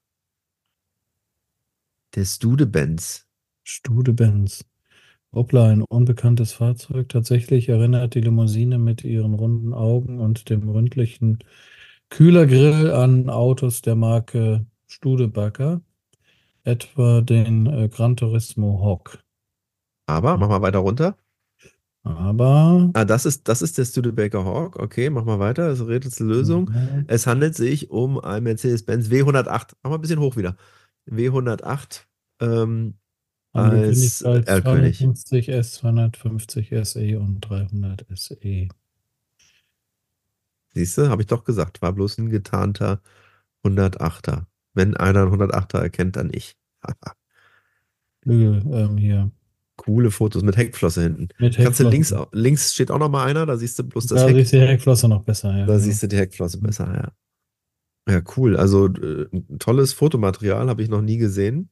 [2.14, 3.26] Der Studebenz.
[3.64, 4.64] Studebenz.
[5.32, 7.08] Hoppla, ein unbekanntes Fahrzeug.
[7.10, 11.40] Tatsächlich erinnert die Limousine mit ihren runden Augen und dem ründlichen
[12.10, 15.80] Kühlergrill an Autos der Marke Studebaker,
[16.62, 19.18] etwa den äh, Gran Turismo Hawk.
[20.06, 21.16] Aber, mach mal weiter runter.
[22.04, 24.76] Aber Ah, das ist, das ist der Studebaker Hawk.
[24.76, 25.68] Okay, mach mal weiter.
[25.68, 26.66] Das ist eine Rätselslösung.
[26.66, 27.04] Mhm.
[27.08, 29.72] Es handelt sich um ein Mercedes-Benz W108.
[29.82, 30.56] Mach mal ein bisschen hoch wieder.
[31.10, 32.02] W108
[32.40, 32.94] ähm,
[33.52, 34.98] als R-König.
[34.98, 38.68] 250 S, 250 SE und 300 SE.
[40.74, 43.00] Siehst du, habe ich doch gesagt, war bloß ein getarnter
[43.64, 44.46] 108er.
[44.74, 46.56] Wenn einer einen 108er erkennt, dann ich.
[48.22, 49.30] Flügel ähm, hier
[49.76, 51.28] Coole Fotos mit Heckflosse hinten.
[51.38, 52.30] mit Kannst du links, Heckflosse.
[52.32, 54.36] links steht auch noch mal einer, da siehst du bloß das Da Heck.
[54.36, 55.50] siehst du die Heckflosse noch besser.
[55.50, 55.78] Ja, Da genau.
[55.78, 57.12] siehst du die Heckflosse besser,
[58.06, 58.12] ja.
[58.12, 58.56] Ja, cool.
[58.56, 61.70] Also äh, ein tolles Fotomaterial habe ich noch nie gesehen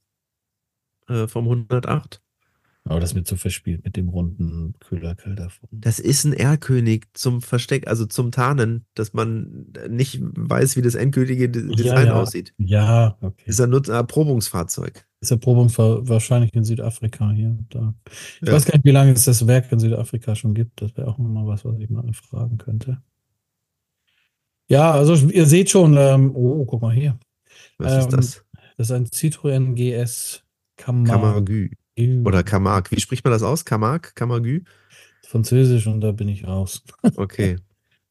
[1.08, 2.20] äh, vom 108.
[2.84, 5.68] Aber das wird so verspielt mit dem runden Kühlergrill davon.
[5.70, 10.96] Das ist ein R-König zum Versteck, also zum Tarnen, dass man nicht weiß, wie das
[10.96, 12.14] endgültige De- Ja, Design ja.
[12.20, 12.52] aussieht.
[12.58, 13.44] Ja, okay.
[13.46, 15.06] Ist ein Erprobungsfahrzeug.
[15.20, 17.50] Ist Erprobung wahrscheinlich in Südafrika hier.
[17.50, 17.94] und Da.
[18.40, 18.54] Ich Ja.
[18.54, 20.82] weiß gar nicht, wie lange es das Werk in Südafrika schon gibt.
[20.82, 23.00] Das wäre auch nochmal was, was ich mal fragen könnte.
[24.68, 27.18] Ja, also ihr seht schon, ähm, oh, guck mal hier.
[27.78, 28.44] Was Ähm, ist das?
[28.76, 30.42] Das ist ein Citroën GS
[30.76, 31.12] Camargue.
[31.12, 31.70] Camargue.
[32.24, 32.96] Oder Camargue.
[32.96, 33.64] Wie spricht man das aus?
[33.64, 34.12] Camargue?
[34.14, 34.62] Camargue?
[35.26, 36.82] Französisch und da bin ich raus.
[37.16, 37.56] Okay.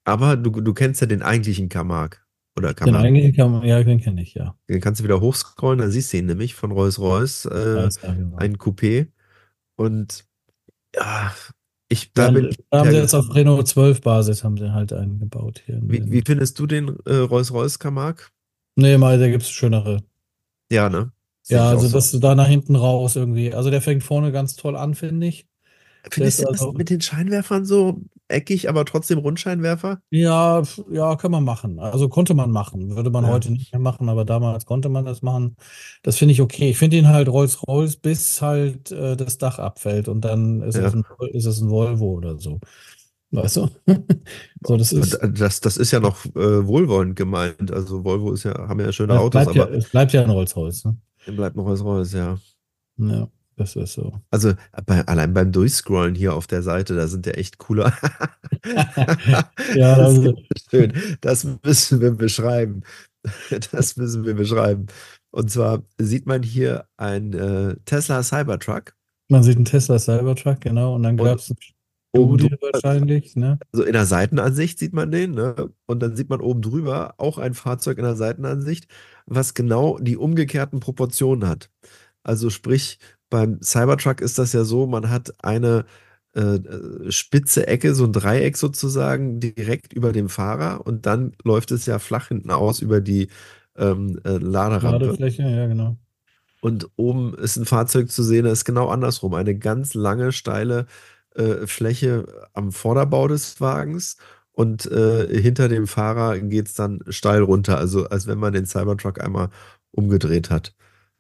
[0.03, 2.17] Aber du, du kennst ja den eigentlichen Camargue.
[2.57, 3.07] Oder Den Camargue.
[3.07, 4.55] eigentlichen Cam ja, den kenne ich, ja.
[4.69, 7.45] Den kannst du wieder hochscrollen, dann siehst du ihn nämlich von Rolls-Royce.
[7.45, 8.37] Äh, Ja, genau.
[8.37, 9.07] ein Coupé.
[9.75, 10.25] Und
[10.95, 11.33] ja,
[11.87, 15.19] ich, da Ja, da haben sie jetzt auf Renault 12 Basis haben sie halt einen
[15.19, 15.79] gebaut hier.
[15.83, 18.25] Wie, den- wie findest du den äh, Rolls-Royce Camargue?
[18.75, 20.03] Nee, mal, da gibt es schönere.
[20.71, 21.11] Ja, ne?
[21.47, 21.93] Ja, also so.
[21.97, 23.54] das da nach hinten raus irgendwie.
[23.54, 25.47] Also der fängt vorne ganz toll an, finde ich.
[26.10, 30.01] Findest du das also, mit den Scheinwerfern so eckig, aber trotzdem Rundscheinwerfer?
[30.10, 31.80] ja, ja, kann man machen.
[31.80, 32.95] Also konnte man machen.
[32.95, 33.32] Würde man Ja.
[33.32, 35.56] heute nicht mehr machen, aber damals konnte man das machen.
[36.01, 36.71] Das finde ich okay.
[36.71, 40.93] Ich finde ihn halt Rolls-Royce, bis halt äh, das Dach abfällt und dann ist es
[40.93, 40.99] Ja.
[40.99, 42.60] ein, ist es ein Volvo oder so.
[43.32, 43.69] Weißt du?
[44.63, 47.71] So, das ist, das, das ist ja noch äh, wohlwollend gemeint.
[47.71, 50.23] Also Volvo ist ja, haben ja schöne es Autos, bleibt ja, aber es bleibt ja
[50.23, 50.97] ein Rolls-Royce, ne?
[51.27, 52.38] Bleibt noch was Rolls, ja.
[52.97, 54.19] Ja, das ist so.
[54.29, 54.53] Also
[54.86, 57.93] bei, allein beim Durchscrollen hier auf der Seite, da sind ja echt cooler.
[59.75, 60.93] Ja, Das ist schön.
[61.21, 62.84] Das müssen wir beschreiben.
[63.71, 64.86] Das müssen wir beschreiben.
[65.31, 68.93] Und zwar sieht man hier ein äh, Tesla Cybertruck
[69.31, 71.53] man sieht einen Tesla Cybertruck, genau, und dann gab es
[72.12, 73.57] oben drüber, wahrscheinlich, ne?
[73.71, 75.71] also in der Seitenansicht sieht man den, ne?
[75.86, 78.88] Und dann sieht man oben drüber auch ein Fahrzeug in der Seitenansicht,
[79.25, 81.69] was genau die umgekehrten Proportionen hat.
[82.23, 85.86] Also sprich, beim Cybertruck ist das ja so, man hat eine
[86.34, 91.71] äh, äh, spitze Ecke, so ein Dreieck sozusagen, direkt über dem Fahrer und dann läuft
[91.71, 93.27] es ja flach hinten aus über die
[93.75, 95.05] ähm, äh, Laderampe.
[95.05, 95.97] Ladefläche, ja, genau.
[96.62, 99.34] Und oben ist ein Fahrzeug zu sehen, das ist genau andersrum.
[99.34, 100.86] Eine ganz lange, steile
[101.36, 104.17] äh, Fläche am Vorderbau des Wagens
[104.53, 107.77] und äh, hinter dem Fahrer geht es dann steil runter.
[107.77, 109.49] Also als wenn man den Cybertruck einmal
[109.91, 110.73] umgedreht hat.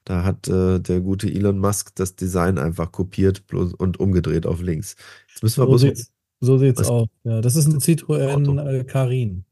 [0.03, 4.61] Da hat äh, der gute Elon Musk das Design einfach kopiert bloß und umgedreht auf
[4.61, 4.95] links.
[5.29, 7.07] Jetzt müssen wir So sieht's, so sieht's was aus.
[7.23, 7.79] Ja, das ist ein.
[7.79, 9.45] Citroën äh, Karin.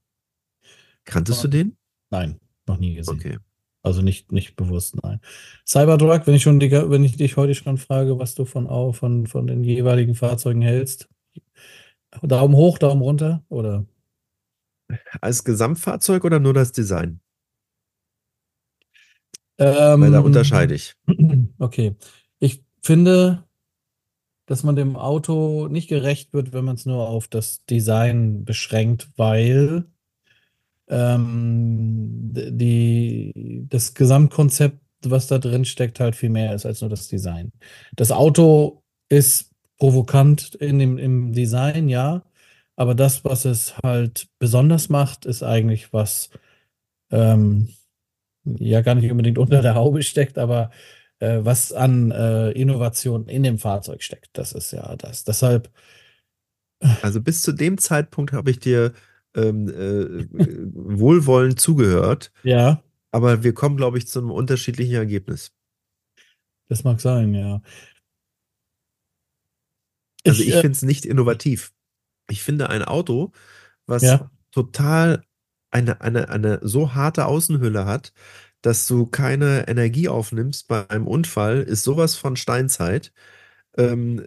[1.05, 1.77] Kanntest du den?
[2.09, 3.15] Nein, noch nie gesehen.
[3.15, 3.37] Okay.
[3.81, 5.19] Also nicht, nicht bewusst, nein.
[5.65, 9.47] Cybertruck, wenn ich schon wenn ich dich heute schon frage, was du von, von, von
[9.47, 11.07] den jeweiligen Fahrzeugen hältst.
[12.23, 13.85] Daumen hoch, Daumen runter, oder?
[15.21, 17.21] Als Gesamtfahrzeug oder nur das Design?
[19.57, 20.95] Weil da Ähm, unterscheide ich.
[21.59, 21.95] okay.
[22.39, 23.43] Ich finde,
[24.45, 29.09] dass man dem Auto nicht gerecht wird, wenn man es nur auf das Design beschränkt,
[29.17, 29.85] weil
[30.87, 37.07] ähm, die, das Gesamtkonzept, was da drin steckt, halt viel mehr ist als nur das
[37.07, 37.51] Design.
[37.95, 42.23] Das Auto ist provokant in dem, im Design, ja,
[42.75, 46.29] aber das, was es halt besonders macht, ist eigentlich was,
[47.11, 47.69] ähm,
[48.45, 50.71] ja, gar nicht unbedingt unter der Haube steckt, aber
[51.19, 54.29] äh, was an äh, Innovation in dem Fahrzeug steckt.
[54.33, 55.23] Das ist ja das.
[55.23, 55.71] Deshalb,
[57.01, 58.93] Also bis zu dem Zeitpunkt habe ich dir
[59.35, 60.27] ähm, äh,
[60.73, 65.51] wohlwollend zugehört, ja, aber wir kommen, glaube ich, zu einem unterschiedlichen Ergebnis.
[66.67, 67.61] das mag sein, ja.
[70.25, 71.71] Also Ich, ich äh, finde es nicht innovativ.
[72.29, 73.31] Ich finde ein Auto,
[73.85, 75.23] was ja, total
[75.71, 78.13] eine, eine, eine so harte Außenhülle hat,
[78.61, 83.11] dass du keine Energie aufnimmst bei einem Unfall, ist sowas von Steinzeit.
[83.77, 84.19] Ähm,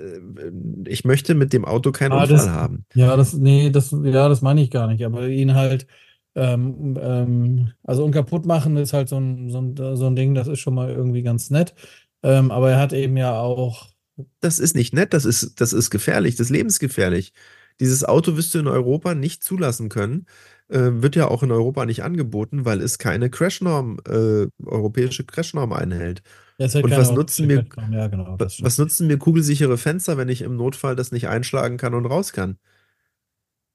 [0.87, 2.87] äh, ich möchte mit dem Auto keinen ah, Unfall das, haben.
[2.95, 5.87] ja, das, nee, das, ja, das meine ich gar nicht, aber ihn halt,
[6.35, 10.49] ähm, ähm, also unkaputt machen ist halt so ein, so ein, so ein Ding, das
[10.49, 11.75] ist schon mal irgendwie ganz nett.
[12.23, 13.92] Ähm, aber er hat eben ja auch,
[14.41, 17.33] Das ist nicht nett, das ist, das ist gefährlich, das ist lebensgefährlich.
[17.81, 20.27] Dieses Auto wirst du in Europa nicht zulassen können.
[20.69, 25.73] Äh, wird ja auch in Europa nicht angeboten, weil es keine Crashnorm, äh, europäische Crashnorm
[25.73, 26.23] einhält.
[26.59, 28.67] halt Und was nutzen mir, ja, genau, stimmt.
[28.67, 32.33] was nutzen mir kugelsichere Fenster, wenn ich im Notfall das nicht einschlagen kann und raus
[32.33, 32.59] kann?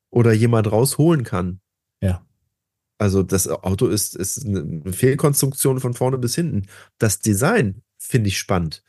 [0.09, 1.59] Oder jemand rausholen kann?
[2.01, 2.25] Ja.
[2.97, 6.65] Also das Auto ist, ist eine Fehlkonstruktion von vorne bis hinten.
[6.97, 8.83] Das Design finde ich spannend.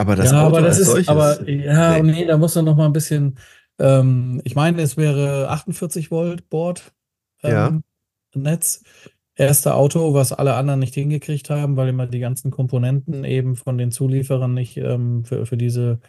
[0.00, 2.12] Aber das Ja, Auto aber das als ist, solches, aber ja, nee.
[2.12, 3.38] nee, da muss er noch mal ein bisschen,
[3.78, 6.92] ähm, ich meine, es wäre 48 Volt Board
[7.42, 7.68] Ja.
[7.68, 7.82] ähm,
[8.34, 8.82] Netz.
[9.34, 13.78] Erste Auto, was alle anderen nicht hingekriegt haben, weil immer die ganzen Komponenten eben von
[13.78, 16.00] den Zulieferern nicht ähm, für, für diese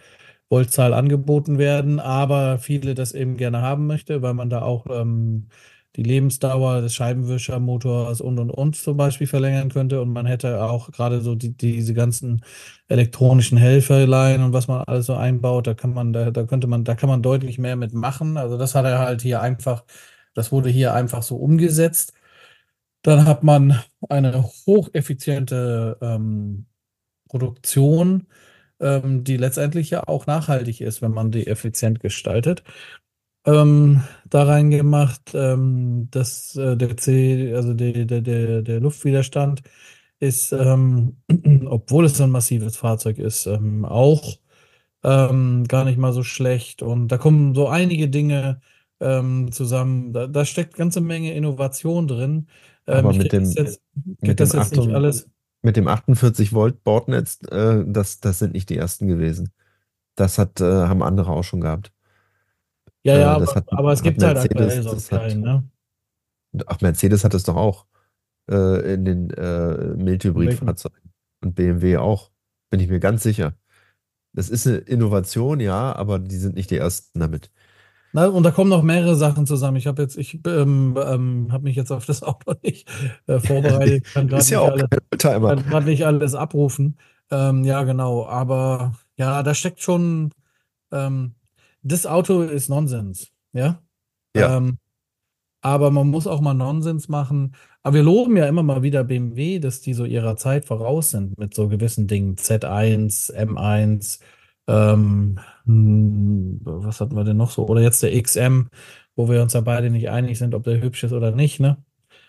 [0.49, 5.47] Voltzahl angeboten werden, aber viele das eben gerne haben möchte, weil man da auch ähm,
[5.95, 10.91] die Lebensdauer des Scheibenwischermotors und und und zum Beispiel verlängern könnte und man hätte auch
[10.91, 12.43] gerade so die, diese ganzen
[12.87, 16.83] elektronischen Helferlein und was man alles so einbaut, da kann man, da, da könnte man,
[16.85, 18.37] da kann man deutlich mehr mitmachen.
[18.37, 19.83] Also das hat er halt hier einfach,
[20.33, 22.13] das wurde hier einfach so umgesetzt.
[23.03, 26.67] Dann hat man eine hocheffiziente ähm,
[27.29, 28.27] Produktion,
[28.79, 32.63] ähm, die letztendlich ja auch nachhaltig ist, wenn man die effizient gestaltet.
[33.45, 39.61] Ähm, da reingemacht, ähm, dass äh, der C, also der, der, der, der Luftwiderstand
[40.19, 41.17] ist, ähm,
[41.65, 44.37] obwohl es ein massives Fahrzeug ist, ähm, auch
[45.03, 46.81] ähm, gar nicht mal so schlecht.
[46.81, 48.61] Und da kommen so einige Dinge
[48.99, 50.13] ähm, zusammen.
[50.13, 52.47] Da, da steckt ganze Menge Innovation drin.
[52.87, 55.29] Ähm, Aber mit dem, jetzt, mit dem das jetzt nicht 8, alles.
[55.61, 59.51] mit dem 48 Volt Bordnetz, äh, das, das sind nicht die ersten gewesen.
[60.15, 61.91] Das hat, äh, haben andere auch schon gehabt.
[63.03, 65.63] Ja, ja, Äh, hat, aber es gibt halt aktuell Mercedes, das hat, keinen, ne?
[66.67, 67.85] ach, Mercedes hat es doch auch
[68.49, 69.95] äh, in den äh?
[69.95, 71.11] Mildhybrid-Fahrzeugen.
[71.43, 72.31] Und BMW auch.
[72.69, 73.53] Bin ich mir ganz sicher.
[74.33, 77.51] Das ist eine Innovation, ja, aber die sind nicht die ersten damit.
[78.13, 79.77] Na, und da kommen noch mehrere Sachen zusammen.
[79.77, 82.89] Ich habe jetzt, ich ähm, ähm, habe mich jetzt auf das Auto nicht
[83.27, 86.97] äh, vorbereitet, kann gerade Ist ja nicht auch alles, kann gerade nicht alles abrufen.
[87.29, 88.25] Ähm, ja, genau.
[88.25, 90.33] Aber ja, da steckt schon,
[90.91, 91.35] ähm,
[91.81, 93.81] das Auto ist Nonsens, ja.
[94.35, 94.77] Ja, Ähm,
[95.61, 97.55] aber man muss auch mal Nonsens machen.
[97.83, 101.37] Aber wir loben ja immer mal wieder BMW, dass die so ihrer Zeit voraus sind
[101.37, 102.35] mit so gewissen Dingen.
[102.35, 104.19] Z1, M1,
[104.67, 107.67] ähm, hm, was hatten wir denn noch so?
[107.67, 108.69] Oder jetzt der XM,
[109.15, 111.77] wo wir uns ja beide nicht einig sind, ob der hübsch ist oder nicht, ne?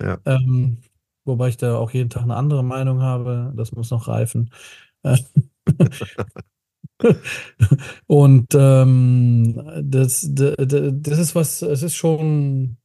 [0.00, 0.18] ja.
[0.26, 0.78] Ähm,
[1.24, 3.52] wobei ich da auch jeden Tag eine andere Meinung habe.
[3.56, 4.50] Das muss noch reifen.
[7.03, 7.14] Äh,
[8.07, 12.77] Und ähm, das, d- d- das ist was, es ist schon,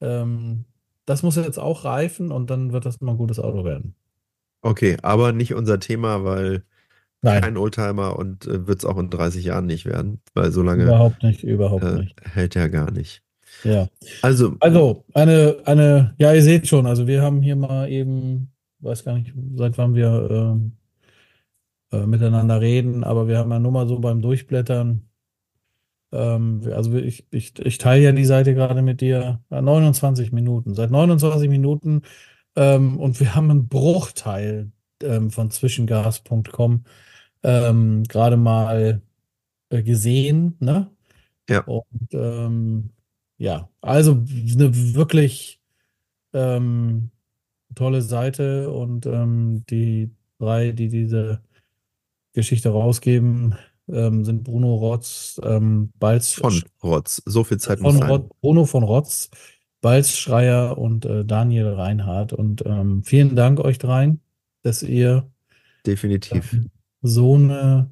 [0.00, 0.64] ähm,
[1.06, 3.94] das muss jetzt auch reifen und dann wird das mal ein gutes Auto werden.
[4.62, 6.64] Okay, aber nicht unser Thema, weil
[7.20, 10.62] Nein, kein Oldtimer und äh, wird es auch in 30 Jahren nicht werden, weil so
[10.62, 12.20] lange überhaupt nicht, überhaupt äh, nicht.
[12.22, 13.22] hält er gar nicht.
[13.62, 13.88] Ja.
[14.22, 19.04] Also, Also, eine, eine, ja, ihr seht schon, also wir haben hier mal eben, weiß
[19.04, 20.72] gar nicht, seit wann wir ähm,
[21.92, 25.08] äh, miteinander reden, aber wir haben ja nur mal so beim Durchblättern,
[26.12, 30.74] ähm, also ich, ich, ich teile ja die Seite gerade mit dir, ja, 29 Minuten,
[30.74, 32.02] seit 29 Minuten
[32.56, 34.70] ähm, und wir haben einen Bruchteil
[35.02, 36.84] ähm, von zwischengas.com
[37.42, 39.02] ähm, gerade mal
[39.70, 40.90] äh, gesehen, ne?
[41.48, 42.90] ja, Und ähm,
[43.38, 45.60] ja, also eine wirklich
[46.32, 49.06] tolle Seite und
[49.70, 51.43] die drei, die diese
[52.34, 53.54] Geschichte rausgeben,
[53.88, 57.22] ähm, sind Bruno Rotz, ähm, Balz, von Rotz.
[57.24, 58.10] So viel Zeit muss sein.
[58.10, 59.30] Rotz, Bruno von Rotz,
[59.80, 62.32] Balz Schreier und äh, Daniel Reinhardt.
[62.32, 64.20] Und ähm, vielen Dank euch dreien,
[64.62, 65.30] dass ihr
[65.86, 66.52] Definitiv.
[66.52, 66.70] ähm,
[67.02, 67.90] so eine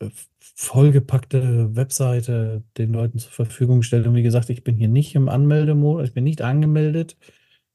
[0.00, 4.06] äh, vollgepackte Webseite den Leuten zur Verfügung stellt.
[4.06, 7.16] Und wie gesagt, ich bin hier nicht im Anmeldemodus, ich bin nicht angemeldet.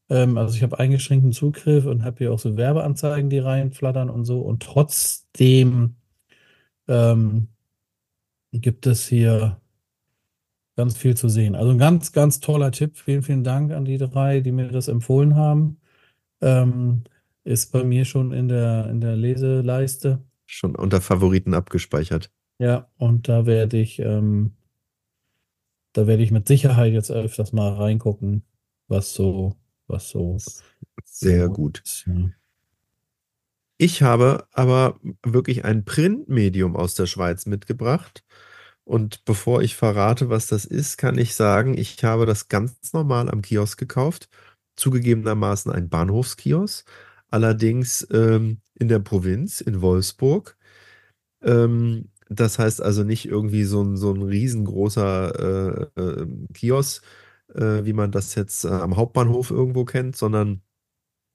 [0.10, 4.26] Ähm, also ich habe eingeschränkten Zugriff und habe hier auch so Werbeanzeigen, die reinflattern und
[4.26, 4.42] so.
[4.42, 5.96] Und trotzdem
[6.88, 7.50] ähm,
[8.52, 9.60] gibt es hier
[10.76, 11.56] ganz viel zu sehen.
[11.56, 12.98] Also ein ganz, ganz toller Tipp.
[12.98, 15.78] Vielen, vielen Dank an die drei, die mir das empfohlen haben.
[16.40, 17.04] Ähm,
[17.44, 20.22] ist bei mir schon in der, in der Leseleiste.
[20.46, 22.30] Schon unter Favoriten abgespeichert.
[22.60, 24.54] Ja, und da werde ich, ähm,
[25.94, 28.44] da werde ich mit Sicherheit jetzt öfters mal reingucken,
[28.88, 29.56] was so,
[29.88, 30.38] was so
[31.04, 31.82] Sehr gut.
[31.86, 32.06] ist.
[32.08, 32.30] Ja.
[33.80, 38.24] Ich habe aber wirklich ein Printmedium aus der Schweiz mitgebracht.
[38.84, 43.30] Und bevor ich verrate, was das ist, kann ich sagen, ich habe das ganz normal
[43.30, 44.30] am Kiosk gekauft.
[44.78, 46.88] Zugegebenermaßen ein Bahnhofskiosk,
[47.30, 50.58] allerdings ähm, in der Provinz, in Wolfsburg.
[51.42, 57.04] Ähm, das heißt also nicht irgendwie so ein, so ein riesengroßer äh, äh, Kiosk,
[57.58, 60.62] äh, wie man das jetzt äh, am Hauptbahnhof irgendwo kennt, sondern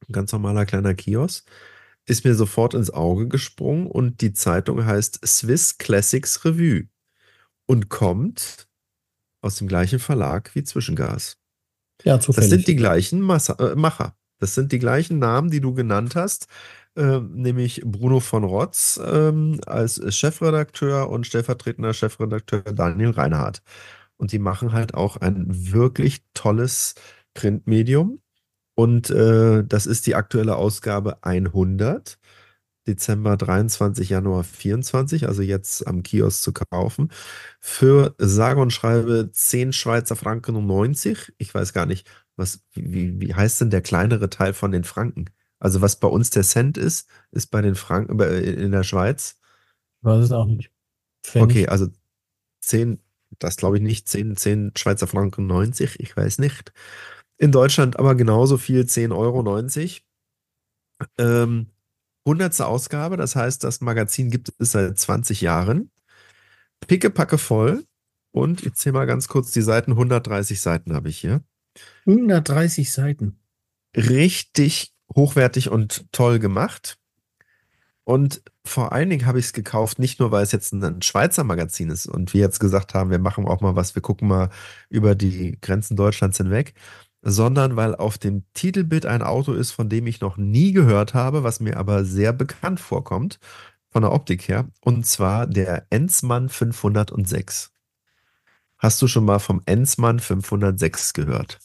[0.09, 1.49] ein ganz normaler kleiner Kiosk.
[2.07, 6.89] Ist mir sofort ins Auge gesprungen und die Zeitung heißt Swiss Classics Revue
[7.67, 8.69] und kommt
[9.43, 11.39] aus dem gleichen Verlag wie Zwischengas.
[12.05, 12.51] Ja, Das zufällig.
[12.51, 14.17] sind die gleichen Massa äh, Macher.
[14.39, 16.49] Das sind die gleichen Namen, die du genannt hast,
[16.97, 23.63] äh, nämlich Bruno von Rotz ähm, als Chefredakteur und stellvertretender Chefredakteur Daniel Reinhardt.
[24.23, 26.95] Und die machen halt auch ein wirklich tolles
[27.35, 28.23] Printmedium.
[28.77, 32.21] Und äh, das ist die aktuelle Ausgabe 100.
[32.87, 37.11] Dezember 23, Januar 24, also jetzt am Kiosk zu kaufen,
[37.59, 41.33] für sage und schreibe 10 Schweizer Franken und 90.
[41.39, 45.25] Ich weiß gar nicht, was, wie, wie heißt denn der kleinere Teil von den Franken?
[45.59, 49.37] Also was bei uns der Cent ist, ist bei den Franken in der Schweiz.
[50.03, 50.71] Weiß es auch nicht.
[51.25, 51.51] Pfennig.
[51.51, 51.89] Okay, also
[52.61, 53.02] 10,
[53.39, 56.73] das glaube ich nicht, 10, 10 Schweizer Franken 90, ich weiß nicht.
[57.39, 59.43] In Deutschland aber genauso viel, 10,90 Euro.
[61.19, 61.67] Ähm,
[62.25, 62.61] 100.
[62.61, 65.91] Ausgabe, das heißt, das Magazin gibt es seit 20 Jahren.
[66.87, 67.85] Pickepacke voll.
[68.33, 69.93] Und ich zähle mal ganz kurz die Seiten.
[69.93, 71.43] 130 Seiten habe ich hier.
[72.07, 73.41] 130 Seiten.
[73.97, 76.99] Richtig hochwertig und toll gemacht.
[78.05, 81.45] Und vor allen Dingen habe ich es gekauft, nicht nur, weil es jetzt ein Schweizer
[81.45, 84.51] Magazin ist und wir jetzt gesagt haben, wir machen auch mal was, wir gucken mal
[84.89, 86.75] über die Grenzen Deutschlands hinweg,
[87.23, 91.45] sondern weil auf dem Titelbild ein Auto ist, von dem ich noch nie gehört habe,
[91.45, 93.39] was mir aber sehr bekannt vorkommt,
[93.91, 97.73] von der Optik her, und zwar der Ensmann 506.
[98.79, 101.61] Hast du schon mal vom Ensmann 506 gehört?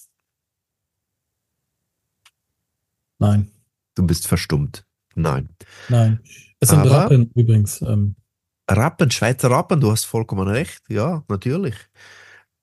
[3.18, 3.50] Nein,
[3.98, 4.87] Du bist verstummt.
[5.18, 5.50] Nein.
[5.90, 6.20] nein.
[6.60, 7.82] Es sind Aber- Rappen übrigens.
[7.82, 8.16] Ähm,
[8.70, 10.82] Rappen, Schweizer Rappen, du hast vollkommen recht.
[10.90, 11.76] Ja, natürlich.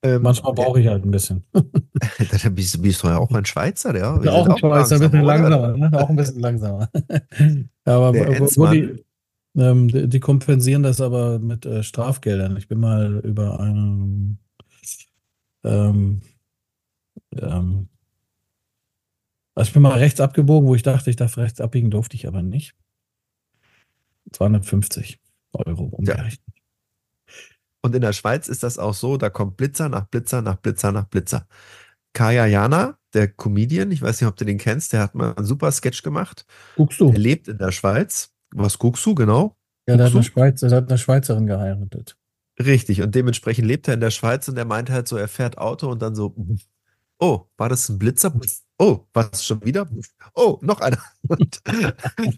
[0.03, 1.43] Ähm, manchmal brauche ich halt ein bisschen.
[1.53, 4.21] Dann bist, bist du ja auch ein Schweizer, ja.
[4.21, 5.75] Wir auch ein Schweizer, ein bisschen langsamer.
[5.75, 5.91] Ne?
[5.93, 6.89] Auch ein bisschen langsamer.
[6.93, 9.03] ja, aber wo, die,
[9.57, 12.55] ähm, die, die kompensieren das aber mit äh, Strafgeldern.
[12.57, 14.37] Ich bin mal über einen
[15.63, 16.21] ähm,
[17.35, 17.89] ähm,
[19.55, 22.27] also ich bin mal rechts abgebogen, wo ich dachte, ich darf rechts abbiegen, durfte ich
[22.27, 22.75] aber nicht.
[24.31, 25.19] 250
[25.53, 26.41] Euro umgerechnet.
[27.81, 30.91] Und in der Schweiz ist das auch so, da kommt Blitzer nach Blitzer nach Blitzer
[30.91, 31.47] nach Blitzer.
[32.13, 35.45] Kaya Jana, der Comedian, ich weiß nicht, ob du den kennst, der hat mal einen
[35.45, 36.45] super Sketch gemacht.
[36.75, 37.11] Guckst du?
[37.11, 38.33] Er lebt in der Schweiz.
[38.51, 39.55] Was guckst du, genau?
[39.87, 42.17] Ja, der hat, eine Schweizer, der hat eine Schweizerin geheiratet.
[42.59, 45.57] Richtig, und dementsprechend lebt er in der Schweiz und er meint halt so, er fährt
[45.57, 46.35] Auto und dann so,
[47.19, 48.33] oh, war das ein Blitzer?
[48.77, 49.87] Oh, was schon wieder?
[50.33, 50.97] Oh, noch einer.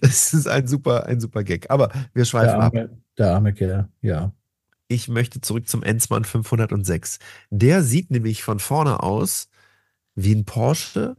[0.01, 1.69] Das ist ein super, ein super Gag.
[1.69, 2.73] Aber wir Der schweifen ab.
[2.75, 4.31] arme, der arme Kerl, ja.
[4.87, 7.19] Ich möchte zurück zum Enzmann 506.
[7.49, 9.49] Der sieht nämlich von vorne aus
[10.15, 11.17] wie ein Porsche,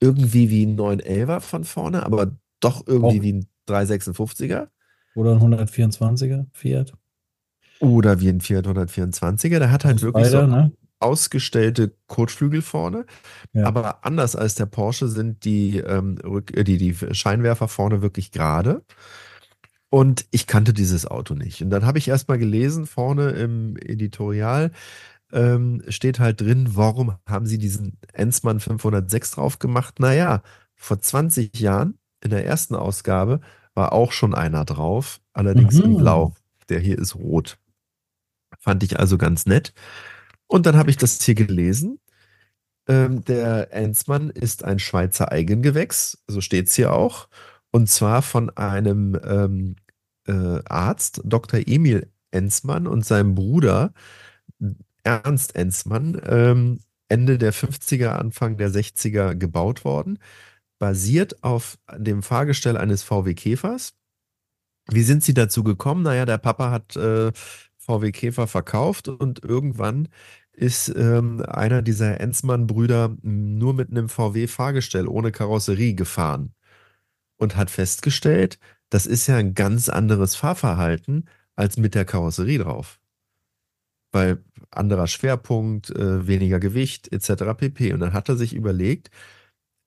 [0.00, 3.22] irgendwie wie ein 911er von vorne, aber doch irgendwie Auch.
[3.22, 4.68] wie ein 356er
[5.14, 6.94] Oder ein 124er Fiat.
[7.80, 9.58] oder wie ein 424er.
[9.58, 10.72] Der hat halt Also wirklich so beide, ne?
[11.02, 13.06] Ausgestellte Kotflügel vorne.
[13.52, 13.66] Ja.
[13.66, 16.18] Aber anders als der Porsche sind die, ähm,
[16.54, 18.82] äh, die, die Scheinwerfer vorne wirklich gerade.
[19.90, 21.62] Und ich kannte dieses Auto nicht.
[21.62, 24.70] Und dann habe ich erst mal gelesen, vorne im Editorial
[25.32, 29.98] ähm, steht halt drin, warum haben sie diesen Enzmann 506 drauf gemacht?
[30.00, 30.42] Naja,
[30.74, 33.40] vor 20 Jahren in der ersten Ausgabe
[33.74, 35.96] war auch schon einer drauf, allerdings in Mhm.
[35.98, 36.34] blau.
[36.68, 37.58] Der hier ist rot.
[38.58, 39.72] Fand ich also ganz nett.
[40.52, 41.98] Und dann habe ich das hier gelesen.
[42.86, 47.28] Ähm, der Enzmann ist ein Schweizer Eigengewächs, so steht es hier auch.
[47.70, 49.76] Und zwar von einem ähm,
[50.26, 51.60] äh, Arzt, Dr.
[51.66, 53.94] Emil Enzmann und seinem Bruder
[55.04, 60.18] Ernst Enzmann, ähm, Ende der 50er, Anfang der 60er gebaut worden,
[60.78, 63.94] basiert auf dem Fahrgestell eines VW Käfers.
[64.90, 66.02] Wie sind sie dazu gekommen?
[66.02, 67.32] Naja, der Papa hat äh,
[67.78, 70.08] VW Käfer verkauft und irgendwann
[70.52, 76.54] ist ähm, einer dieser Enzmann-Brüder nur mit einem VW-Fahrgestell ohne Karosserie gefahren
[77.36, 78.58] und hat festgestellt,
[78.90, 83.00] das ist ja ein ganz anderes Fahrverhalten als mit der Karosserie drauf.
[84.12, 87.54] Weil anderer Schwerpunkt, äh, weniger Gewicht etc.
[87.56, 87.94] pp.
[87.94, 89.10] Und dann hat er sich überlegt,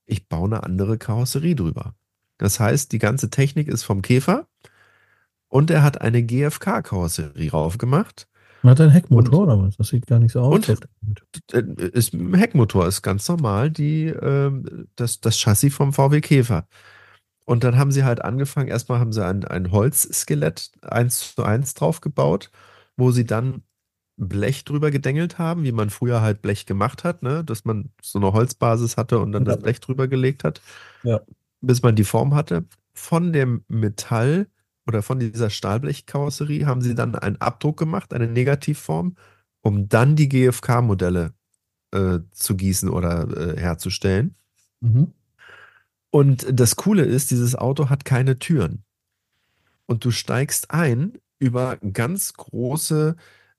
[0.05, 1.95] ich baue eine andere Karosserie drüber.
[2.37, 4.47] Das heißt, die ganze Technik ist vom Käfer
[5.47, 8.27] und er hat eine GFK-Karosserie drauf gemacht.
[8.65, 9.77] Man hat einen Heckmotor oder was?
[9.77, 10.67] Das sieht gar nicht so aus.
[10.67, 10.87] Und-
[11.53, 16.67] äh, ist ein Heckmotor ist ganz normal, die, ähm, das, das Chassis vom VW Käfer.
[17.45, 21.75] Und dann haben sie halt angefangen, erstmal haben sie ein, ein Holzskelett eins zu eins
[21.75, 22.49] drauf gebaut,
[22.97, 23.61] wo sie dann
[24.17, 27.43] Blech drüber gedengelt haben, wie man früher halt Blech gemacht hat, ne?
[27.43, 29.53] dass man so eine Holzbasis hatte und dann Ja.
[29.53, 30.59] das Blech drüber gelegt hat,
[31.03, 31.21] Ja.
[31.61, 32.65] bis man die Form hatte.
[32.95, 34.47] Von dem Metall
[34.87, 39.15] oder von dieser Stahlblechkarosserie haben sie dann einen Abdruck gemacht, eine Negativform,
[39.61, 41.33] um dann die GFK-Modelle
[41.91, 44.35] äh, zu gießen oder äh, herzustellen.
[44.81, 45.13] Mhm.
[46.11, 48.83] Und das Coole ist, dieses Auto hat keine Türen.
[49.85, 53.15] Und du steigst ein über ganz große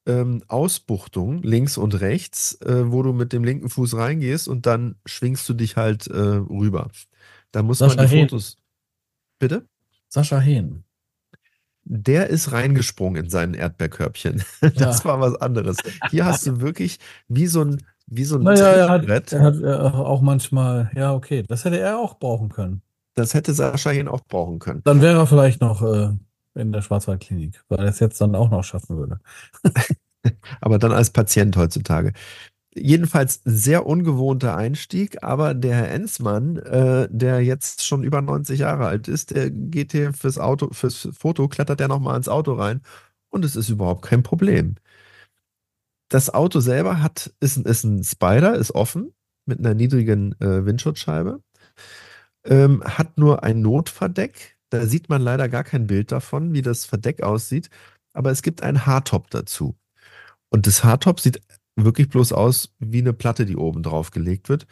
[0.07, 4.97] ähm, Ausbuchtungen links und rechts, äh, wo du mit dem linken Fuß reingehst und dann
[5.05, 6.91] schwingst du dich halt äh, rüber.
[7.53, 8.29] Da muss Sascha man die Hehn.
[8.29, 8.57] Fotos.
[9.39, 9.67] Bitte?
[10.09, 10.86] Sascha Hehn.
[11.89, 14.43] Der ist reingesprungen in sein Erdbeerkörbchen.
[14.61, 15.05] Das Ja.
[15.05, 15.77] war was anderes.
[16.11, 19.61] Hier hast du wirklich wie so ein, wie so ein Naja, er hat, er hat
[19.63, 22.83] äh, auch manchmal, ja, okay, das hätte er auch brauchen können.
[23.15, 24.83] Das hätte Sascha Hehn auch brauchen können.
[24.85, 26.11] Dann wäre er vielleicht noch äh,
[26.55, 29.21] in der Schwarzwaldklinik, weil er es jetzt dann auch noch schaffen würde.
[30.61, 32.13] aber dann als Patient heutzutage.
[32.79, 38.87] Jedenfalls sehr ungewohnter Einstieg, aber der Herr Enzmann, äh, der jetzt schon über 90 Jahre
[38.87, 42.83] alt ist, der geht hier fürs Auto, fürs Foto, klettert er nochmal ins Auto rein
[43.31, 44.75] und es ist überhaupt kein Problem.
[46.11, 49.13] Das Auto selber hat, ist, ein- ist ein Spider, ist offen
[49.47, 51.41] mit einer niedrigen äh, Windschutzscheibe,
[52.45, 54.57] ähm, hat nur ein Notverdeck.
[54.71, 57.71] Da sieht man leider gar kein Bild davon, wie das Verdeck aussieht,
[58.13, 59.77] aber es gibt einen Hardtop dazu.
[60.51, 61.41] Und das Hardtop sieht
[61.77, 64.67] wirklich bloß aus wie eine Platte, die oben drauf gelegt wird.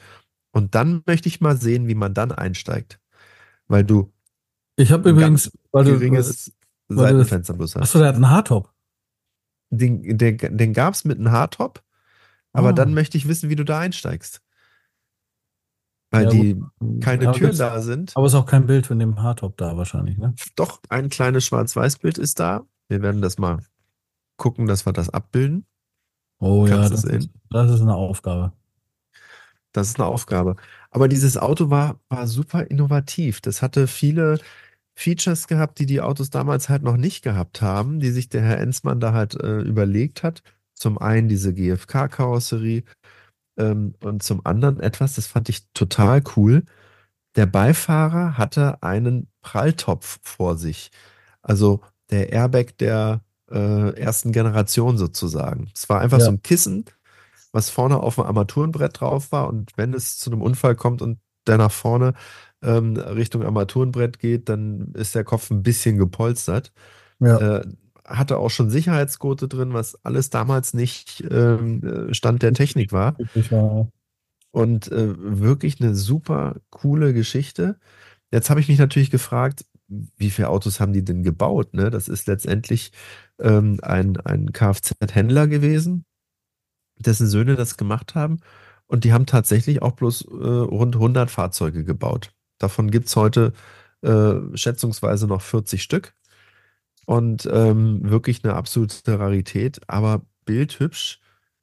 [0.53, 3.01] Und dann möchte ich mal sehen, wie man dann einsteigt.
[3.67, 4.13] Weil du
[4.77, 6.53] Ich habe übrigens, weil du, geringes
[6.89, 8.01] weil du das, Seitenfenster bloß achso, hast.
[8.01, 8.73] der hat einen Hardtop.
[9.71, 11.83] Den, den, den gab es mit einem Hardtop,
[12.53, 12.73] aber Ah.
[12.73, 14.41] dann möchte ich wissen, wie du da einsteigst.
[16.13, 17.03] Weil Ja, die gut.
[17.03, 18.13] keine Ja, Türen da sind.
[18.17, 20.35] Aber ist auch kein Bild von dem Hardtop da wahrscheinlich, ne?
[20.55, 22.65] Doch, ein kleines Schwarz-Weiß-Bild ist da.
[22.89, 23.65] Wir werden das mal
[24.37, 25.67] gucken, dass wir das abbilden.
[26.45, 28.53] Oh ja, Kannst du das ist, das ist eine Aufgabe.
[29.73, 30.57] Das ist eine Aufgabe.
[30.91, 33.41] Aber dieses Auto war, war super innovativ.
[33.41, 34.39] Das hatte viele
[34.95, 38.59] Features gehabt, die die Autos damals halt noch nicht gehabt haben, die sich der Herr
[38.59, 40.43] Enzmann da halt äh, überlegt hat.
[40.75, 42.85] Zum einen diese GFK-Karosserie
[43.57, 46.65] ähm, und zum anderen etwas, das fand ich total cool.
[47.37, 50.91] Der Beifahrer hatte einen Pralltopf vor sich.
[51.41, 51.81] Also
[52.11, 53.23] der Airbag der
[53.55, 55.71] äh, ersten Generation sozusagen.
[55.75, 56.25] Es war einfach Ja.
[56.27, 56.85] so ein Kissen,
[57.53, 59.49] was vorne auf dem Armaturenbrett drauf war.
[59.49, 62.15] Und wenn es zu einem Unfall kommt und der nach vorne
[62.63, 66.73] ähm, Richtung Armaturenbrett geht, dann ist der Kopf ein bisschen gepolstert.
[67.21, 67.59] Ja.
[67.59, 67.67] Äh,
[68.07, 73.17] hatte auch schon Sicherheitsgurte drin, was alles damals nicht ähm, äh, Stand der Technik war.
[74.51, 77.79] Und äh, wirklich eine super coole Geschichte.
[78.31, 81.75] Jetzt habe ich mich natürlich gefragt, wie viele Autos haben die denn gebaut?
[81.75, 81.91] Ne?
[81.91, 82.93] Das ist letztendlich
[83.39, 86.05] ähm, ein, ein Kfz-Händler gewesen,
[86.99, 88.41] dessen Söhne das gemacht haben.
[88.87, 92.33] Und die haben tatsächlich auch bloß äh, rund 100 Fahrzeuge gebaut.
[92.59, 93.53] Davon gibt es heute
[94.03, 96.15] äh, schätzungsweise noch 40 Stück.
[97.07, 101.21] Und ähm, wirklich eine absolute Rarität, aber bildhübsch,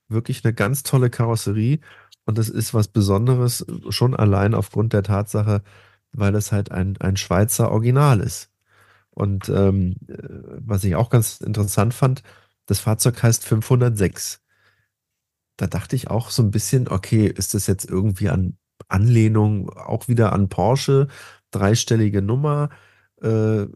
[0.08, 1.80] wirklich eine ganz tolle Karosserie.
[2.26, 5.64] Und das ist was Besonderes, schon allein aufgrund der Tatsache,
[6.14, 8.50] weil es halt ein, ein Schweizer Original ist.
[9.12, 10.16] Und ähm, äh,
[10.60, 12.24] was ich auch ganz interessant fand,
[12.66, 14.42] das Fahrzeug heißt 506.
[15.58, 18.58] Da dachte ich auch so ein bisschen, okay, ist das jetzt irgendwie an
[18.88, 21.08] Anlehnung auch wieder an Porsche,
[21.52, 22.70] dreistellige Nummer?
[23.22, 23.68] Äh,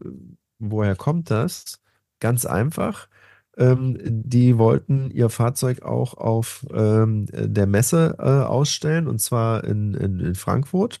[0.58, 1.80] woher kommt das?
[2.20, 3.08] Ganz einfach.
[3.56, 9.94] Ähm, die wollten ihr Fahrzeug auch auf ähm, der Messe äh, ausstellen, und zwar in,
[9.94, 11.00] in, in Frankfurt.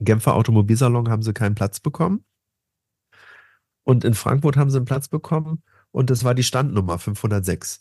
[0.00, 2.24] Genfer Automobilsalon haben sie keinen Platz bekommen.
[3.84, 7.80] Und in Frankfurt haben sie einen Platz bekommen und das war die Standnummer 506.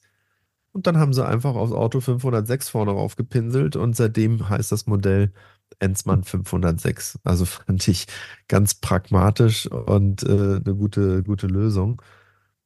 [0.72, 4.86] Und dann haben sie einfach aufs Auto 506 vorne drauf gepinselt und seitdem heißt das
[4.88, 5.34] Modell
[5.80, 7.20] Enzmann 506.
[7.24, 8.07] Also fand ich
[8.47, 12.01] ganz pragmatisch und äh, eine gute, gute Lösung.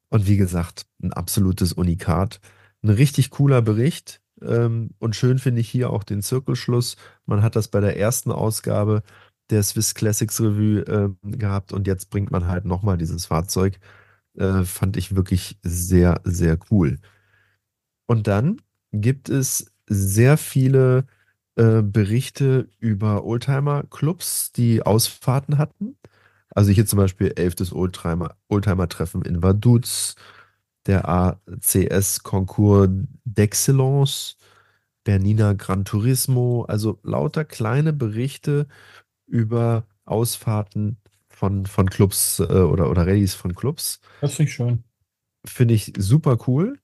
[0.09, 2.41] Und wie gesagt, ein absolutes Unikat.
[2.83, 4.21] Ein richtig cooler Bericht.
[4.41, 6.97] Ähm, und schön finde ich hier auch den Zirkelschluss.
[7.25, 9.03] Man hat das bei der ersten Ausgabe
[9.51, 13.79] der Swiss Classics Revue äh, gehabt und jetzt bringt man halt nochmal dieses Fahrzeug.
[14.37, 16.99] Äh, fand ich wirklich sehr, sehr cool.
[18.07, 21.05] Und dann gibt es sehr viele
[21.55, 25.97] äh, Berichte über Oldtimer-Clubs, die Ausfahrten hatten.
[26.49, 27.73] Also hier zum Beispiel 11.
[27.73, 30.15] Oldtimer, Oldtimer-Treffen in Vaduz,
[30.87, 32.89] der ACS Concours
[33.25, 34.35] d'Excellence,
[35.03, 38.67] Bernina Gran Turismo, also lauter kleine Berichte
[39.31, 40.97] über Ausfahrten
[41.29, 43.99] von, von Clubs äh, oder, oder Rallyes von Clubs.
[44.19, 44.83] Das finde ich schön.
[45.45, 46.77] Finde ich super cool.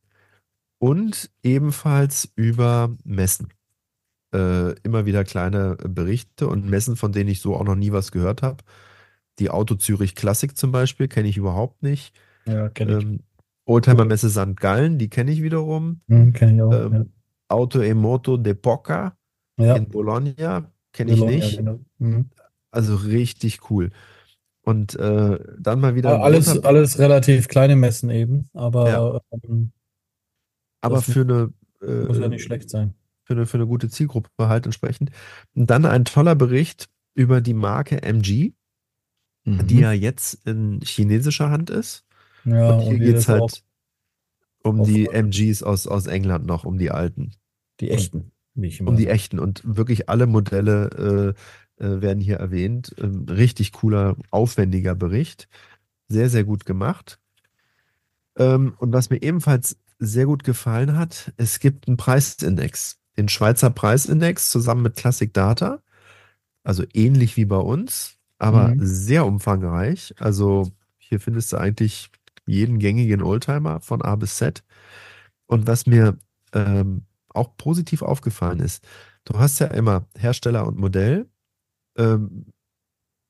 [0.80, 3.54] Und ebenfalls über Messen.
[4.34, 8.12] Äh, immer wieder kleine Berichte und Messen, von denen ich so auch noch nie was
[8.12, 8.64] gehört habe.
[9.40, 12.16] Die Auto Zürich Klassik zum Beispiel kenne ich überhaupt nicht.
[12.46, 13.04] Ja, kenne ich.
[13.04, 13.20] Ähm,
[13.66, 14.56] Oldtimer Messe St.
[14.56, 16.02] Gallen, die kenne ich wiederum.
[16.08, 16.74] Hm, kenne ich auch.
[16.74, 17.14] Ähm,
[17.48, 19.18] Auto e Moto de Poca
[19.58, 19.66] ja.
[19.66, 19.76] ja.
[19.76, 21.58] in Bologna kenne ich Bologna, nicht.
[21.58, 21.80] genau.
[22.00, 22.30] Mhm.
[22.72, 23.92] Also richtig cool.
[24.64, 26.22] Und äh, dann mal wieder.
[26.22, 29.22] Alles, alles relativ kleine Messen eben, aber Ja.
[29.44, 29.72] ähm,
[30.82, 32.94] aber für eine, äh, muss ja nicht schlecht sein.
[33.24, 35.12] für eine, für eine gute Zielgruppe halt entsprechend.
[35.56, 38.54] Und dann ein toller Bericht über die Marke MG,
[39.46, 39.80] die Mhm.
[39.80, 42.06] ja jetzt in chinesischer Hand ist.
[42.44, 43.50] ja, und hier die geht es halt auch
[44.64, 47.32] um die MGs aus, aus England noch, um die alten.
[47.80, 48.32] die echten,
[48.80, 49.40] immer Um die echten.
[49.40, 51.36] Und wirklich alle Modelle
[51.80, 52.94] äh, äh, werden hier erwähnt.
[53.00, 55.48] Ähm, richtig cooler, aufwendiger Bericht.
[56.10, 57.20] Sehr, sehr gut gemacht.
[58.38, 63.00] Ähm, und was mir ebenfalls sehr gut gefallen hat, es gibt einen Preisindex.
[63.18, 65.80] Den Schweizer Preisindex zusammen mit Classic Data.
[66.64, 68.86] Also ähnlich wie bei uns, aber Mhm.
[68.86, 70.14] sehr umfangreich.
[70.20, 72.10] Also hier findest du eigentlich
[72.46, 74.64] jeden gängigen Oldtimer von A bis Z.
[75.48, 76.18] Und was mir
[76.54, 77.04] ähm,
[77.38, 78.84] auch positiv aufgefallen ist,
[79.26, 81.30] du hast ja immer Hersteller und Modell,
[81.98, 82.48] ähm,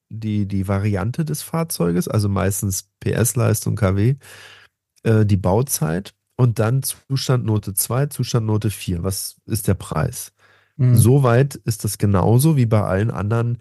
[0.10, 4.16] die, die Variante des Fahrzeuges, also meistens PS-Leistung KW,
[5.04, 9.04] äh, die Bauzeit und dann Zustand Note 2, Zustand Note 4.
[9.04, 10.32] Was ist der Preis?
[10.78, 10.96] Mhm.
[10.96, 13.58] Soweit ist das genauso wie bei allen anderen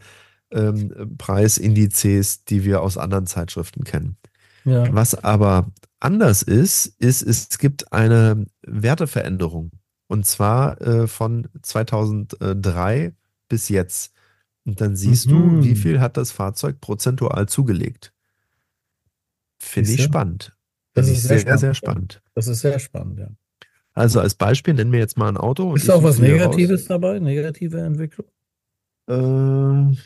[0.52, 4.16] ähm, Preisindizes, die wir aus anderen Zeitschriften kennen.
[4.64, 4.92] Ja.
[4.94, 9.70] Was aber anders ist, ist, es gibt eine Werteveränderung.
[10.08, 13.12] Und zwar äh, von 2003
[13.48, 14.12] bis jetzt.
[14.64, 15.30] Und dann siehst Mhm.
[15.60, 18.12] du, wie viel hat das Fahrzeug prozentual zugelegt.
[19.58, 20.56] Finde ich spannend.
[20.94, 22.14] Das ist sehr sehr, sehr spannend.
[22.14, 22.22] spannend.
[22.34, 23.28] Das ist sehr spannend, ja.
[23.92, 25.74] Also als Beispiel nennen wir jetzt mal ein Auto.
[25.74, 27.18] Ist auch was Negatives dabei?
[27.18, 28.26] Negative Entwicklung?
[29.08, 29.96] Raus.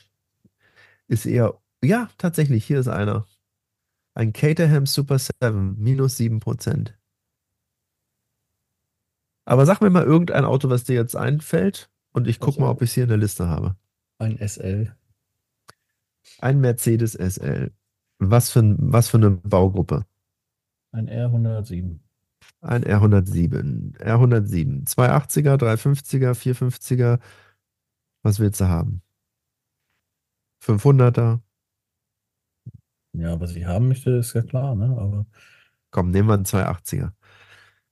[1.08, 3.26] Äh, ist eher, ja, tatsächlich, hier ist einer.
[4.14, 6.94] Ein Caterham Super 7, minus 7%.
[9.44, 12.70] Aber sag mir mal irgendein Auto, was dir jetzt einfällt und ich guck Also- mal,
[12.70, 13.76] ob ich es hier in der Liste habe.
[14.18, 14.94] Ein SL.
[16.40, 17.72] Ein Mercedes SL.
[18.18, 20.04] Was für, was für eine Baugruppe?
[20.92, 21.98] Ein R107.
[22.60, 23.96] Ein R107.
[23.98, 24.86] R107.
[24.86, 27.18] 280er, 350er, 450er.
[28.22, 29.02] Was willst du haben?
[30.62, 31.40] 500er.
[33.12, 34.84] Ja, was ich haben möchte, ist ja klar, ne?
[34.98, 35.26] Aber
[35.90, 37.12] Komm, nehmen wir einen 280er.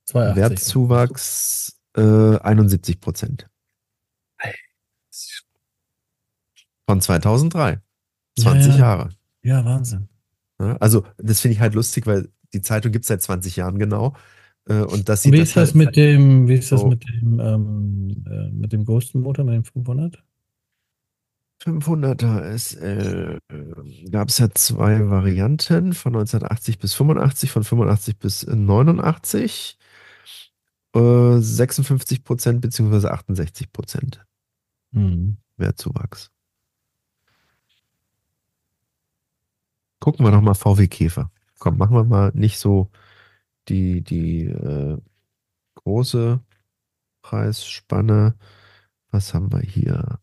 [0.09, 0.37] 280.
[0.43, 3.49] Wertzuwachs äh, 71 Prozent.
[6.89, 7.81] Von 2003.
[8.39, 8.79] 20 Ja, ja.
[8.79, 9.09] Jahre.
[9.43, 10.09] Ja, Wahnsinn.
[10.59, 14.17] Also, das finde ich halt lustig, weil die Zeitung gibt es seit 20 Jahren genau.
[14.69, 17.05] Äh, und das sieht wie ist das halt, mit dem, wie ist das so- mit
[17.09, 20.23] dem, ähm, äh, mit dem größten Motor, mit dem 500?
[21.63, 23.39] 500er SL
[24.11, 29.78] gab es ja zwei Varianten, von 1980 bis 85, von 85 bis 89.
[30.95, 34.25] Äh, 56 Prozent beziehungsweise 68 Prozent
[34.93, 35.37] Hm.
[35.57, 36.31] Wertzuwachs.
[40.01, 41.31] Gucken wir doch mal VW Käfer.
[41.59, 42.91] Komm, machen wir mal nicht so
[43.69, 44.97] die, die äh,
[45.75, 46.41] große
[47.23, 48.37] Preisspanne.
[49.11, 50.21] Was haben wir hier?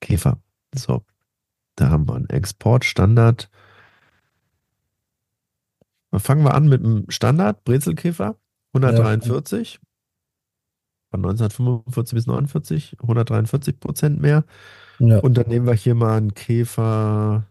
[0.00, 0.42] Käfer.
[0.74, 1.04] So,
[1.76, 3.48] da haben wir einen Exportstandard.
[6.20, 8.36] Fangen wir an mit dem Standard Brezelkäfer
[8.74, 9.80] 143.
[11.10, 14.44] Von 1945 bis 49, 143 Prozent mehr.
[14.98, 15.18] Ja.
[15.20, 17.46] Und dann nehmen wir hier mal einen Käfer,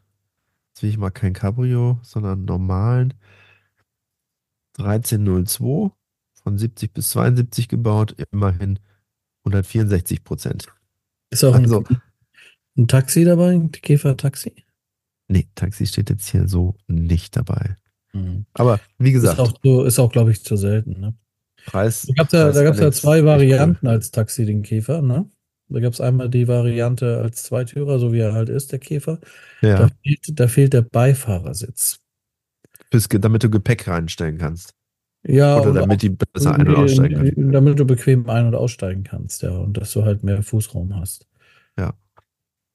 [0.69, 3.13] jetzt will ich mal kein Cabrio, sondern einen normalen
[4.77, 5.91] 1302
[6.43, 8.79] von 70 bis 72 gebaut, immerhin
[9.45, 10.67] 164 Prozent.
[11.29, 12.01] Ist auch Also- ein,
[12.77, 14.53] ein Taxi dabei, ein Käfer-Taxi?
[15.29, 17.77] Nee, Taxi steht jetzt hier so nicht dabei.
[18.15, 18.45] Hm.
[18.53, 20.99] Aber wie Ist gesagt, auch, so, ist auch glaube ich, zu selten.
[20.99, 21.15] Ne?
[21.65, 22.03] Preis.
[22.07, 25.01] Da gab es ja, Preis da gab's ja Alex, zwei Varianten als Taxi, den Käfer.
[25.01, 25.29] Ne?
[25.69, 29.19] Da gab es einmal die Variante als Zweitürer, so wie er halt ist, der Käfer.
[29.61, 31.99] Ja, Da, fehlt, da fehlt der Beifahrersitz.
[32.91, 34.75] Ge- damit du Gepäck reinstellen kannst.
[35.25, 37.51] Ja, Oder damit die besser ein- und aussteigen können.
[37.51, 39.51] Damit du bequem ein- und aussteigen kannst, ja.
[39.51, 41.25] Und dass du halt mehr Fußraum hast.
[41.79, 41.93] Ja.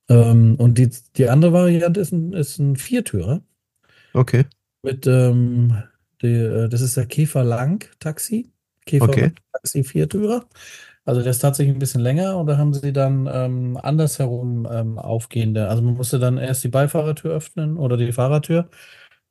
[0.09, 3.43] Ähm, und die, die andere Variante ist ein, ist ein Viertürer
[4.15, 4.47] Okay,
[4.83, 5.83] mit, ähm,
[6.23, 8.51] die, äh, das ist der Käfer Lang Taxi.
[8.87, 9.33] Käfer Okay.
[9.53, 10.47] Taxi Viertürer.
[11.05, 14.99] Also der ist tatsächlich ein bisschen länger und da haben sie dann ähm, andersherum ähm,
[14.99, 15.69] aufgehende.
[15.69, 18.69] Also man musste dann erst die Beifahrertür öffnen oder die Fahrertür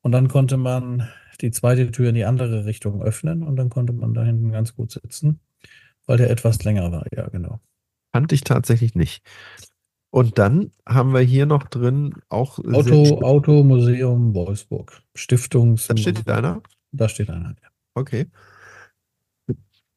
[0.01, 1.07] und dann konnte man
[1.41, 4.75] die zweite Tür in die andere Richtung öffnen und dann konnte man da hinten ganz
[4.75, 5.39] gut sitzen,
[6.07, 7.05] weil der etwas länger war.
[7.15, 7.59] Ja, genau.
[8.11, 9.23] kannte ich tatsächlich nicht.
[10.17, 15.03] Und dann haben wir hier noch drin auch Auto, spe- Automuseum Wolfsburg.
[15.13, 15.85] Stiftungs.
[15.85, 16.63] Da steht einer.
[16.91, 17.49] Da steht einer.
[17.61, 17.69] ja.
[17.93, 18.25] Okay.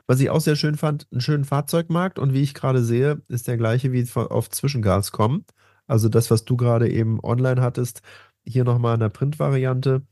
[0.07, 3.49] Was ich auch sehr schön fand, einen schönen Fahrzeugmarkt und wie ich gerade sehe, ist
[3.49, 5.47] der gleiche wie auf Zwischengas kommen.
[5.87, 8.03] Also das, was du gerade eben online hattest,
[8.45, 10.03] hier nochmal in der Print-Variante.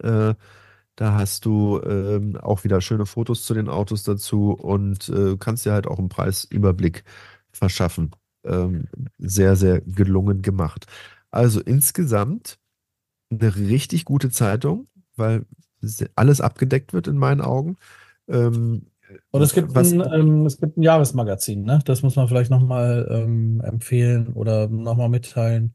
[0.00, 0.34] Äh,
[0.96, 5.64] da hast du ähm, auch wieder schöne Fotos zu den Autos dazu und äh, kannst
[5.64, 7.04] dir halt auch einen Preisüberblick
[7.52, 8.10] verschaffen.
[8.46, 8.88] Ähm,
[9.18, 10.86] sehr, sehr gelungen gemacht.
[11.30, 12.58] Also insgesamt
[13.30, 14.86] eine richtig gute Zeitung,
[15.16, 15.44] weil
[16.14, 17.76] alles abgedeckt wird in meinen Augen.
[18.28, 18.86] Ähm,
[19.30, 21.80] Und es gibt, was, ein, ähm, es gibt ein Jahresmagazin, ne?
[21.84, 25.74] Das muss man vielleicht nochmal ähm, empfehlen oder nochmal mitteilen.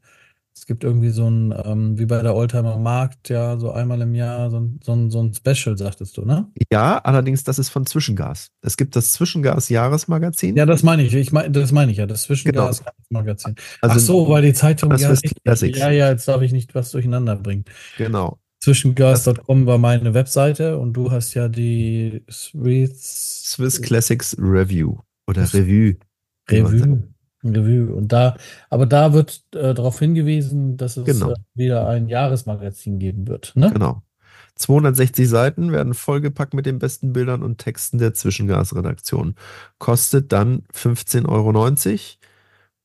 [0.54, 4.14] Es gibt irgendwie so ein, ähm, wie bei der Oldtimer Markt, ja, so einmal im
[4.14, 6.50] Jahr, so ein, so ein, so ein Special, sagtest du, ne?
[6.70, 8.50] ja, allerdings, das ist von Zwischengas.
[8.60, 10.56] Es gibt das Zwischengas-Jahresmagazin.
[10.56, 11.14] Ja, das meine ich.
[11.14, 13.56] Ich meine, das meine ich ja, das Zwischengas-Magazin.
[13.80, 15.14] Also Ach so, weil die Zeitung, das ja.
[15.44, 15.78] Classics.
[15.78, 17.64] ja, ja, jetzt darf ich nicht was durcheinander bringen.
[17.96, 18.38] Genau.
[18.62, 25.96] Zwischengas.com war meine Webseite und du hast ja die Swiss Swiss Classics Review oder Revue.
[26.48, 27.11] Revue.
[27.44, 27.94] Revue.
[27.94, 28.36] Und da,
[28.70, 31.32] aber da wird äh, darauf hingewiesen, dass es Genau.
[31.32, 33.52] äh, wieder ein Jahresmagazin geben wird.
[33.54, 33.70] Ne?
[33.72, 34.02] Genau.
[34.54, 39.34] 260 Seiten werden vollgepackt mit den besten Bildern und Texten der Zwischengas-Redaktion.
[39.78, 41.52] Kostet dann 15,90 Euro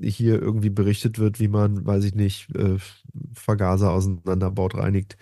[0.00, 2.76] hier irgendwie berichtet wird, wie man, weiß ich nicht, äh,
[3.34, 5.16] Vergaser auseinanderbaut, reinigt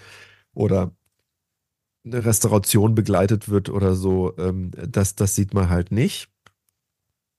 [0.53, 0.93] oder
[2.05, 4.37] eine Restauration begleitet wird oder so.
[4.39, 6.29] Ähm, das, das sieht man halt nicht.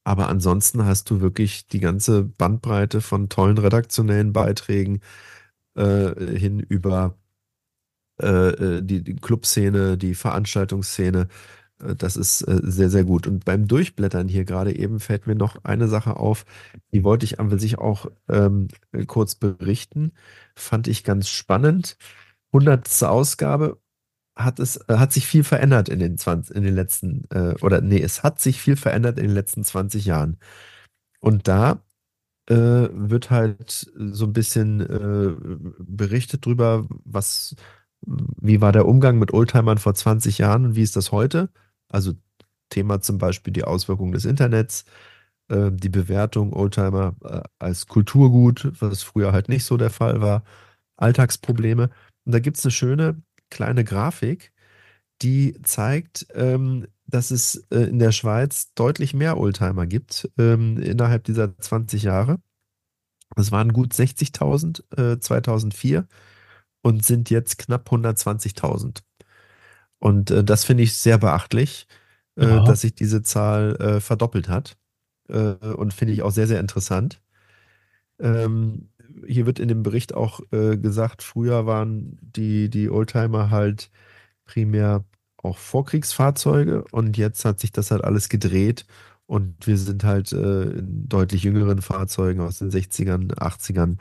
[0.03, 5.01] Aber ansonsten hast du wirklich die ganze Bandbreite von tollen redaktionellen Beiträgen
[5.77, 7.17] äh, hin über
[8.17, 11.27] äh, die, die Clubszene, die Veranstaltungsszene.
[11.81, 13.27] Äh, das ist äh, sehr, sehr gut.
[13.27, 16.45] Und beim Durchblättern hier gerade eben fällt mir noch eine Sache auf,
[16.93, 18.69] die wollte ich an sich auch ähm,
[19.07, 20.13] kurz berichten.
[20.55, 21.97] Fand ich ganz spannend.
[22.53, 23.03] 100.
[23.03, 23.79] Ausgabe
[24.35, 27.81] hat es äh, hat sich viel verändert in den 20, in den letzten äh, oder
[27.81, 30.37] nee, es hat sich viel verändert in den letzten 20 Jahren.
[31.19, 31.83] Und da
[32.47, 32.53] äh,
[32.91, 35.35] wird halt so ein bisschen äh,
[35.79, 37.55] berichtet drüber, was
[38.01, 41.49] wie war der Umgang mit Oldtimern vor 20 Jahren und wie ist das heute?
[41.89, 42.13] Also
[42.69, 44.85] Thema zum Beispiel die Auswirkungen des Internets,
[45.49, 50.43] äh, die Bewertung Oldtimer äh, als Kulturgut, was früher halt nicht so der Fall war,
[50.97, 51.89] Alltagsprobleme.
[52.25, 54.53] Und da gibt es eine schöne kleine Grafik,
[55.21, 61.23] die zeigt, ähm, dass es äh, in der Schweiz deutlich mehr Oldtimer gibt ähm, innerhalb
[61.23, 62.39] dieser 20 Jahre.
[63.35, 66.07] Es waren gut 60.000 äh, 2004
[66.81, 68.99] und sind jetzt knapp 120.000.
[69.99, 71.87] Und äh, das finde ich sehr beachtlich,
[72.35, 74.77] äh, dass sich diese Zahl äh, verdoppelt hat.
[75.29, 77.21] Äh, und finde ich auch sehr, sehr interessant.
[78.19, 78.89] Ähm,
[79.25, 83.89] hier wird in dem Bericht auch äh, gesagt, früher waren die, die Oldtimer halt
[84.45, 85.05] primär
[85.47, 88.85] auch Vorkriegsfahrzeuge und jetzt hat sich das halt alles gedreht
[89.25, 93.97] und wir sind halt äh, in deutlich jüngeren Fahrzeugen aus den 60ern, 80ern.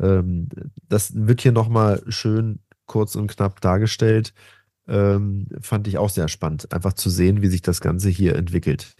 [0.00, 0.48] Ähm,
[0.88, 4.32] das wird hier nochmal schön kurz und knapp dargestellt.
[4.86, 8.96] Ähm, fand ich auch sehr spannend, einfach zu sehen, wie sich das Ganze hier entwickelt.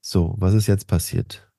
[0.00, 1.50] So, was ist jetzt passiert?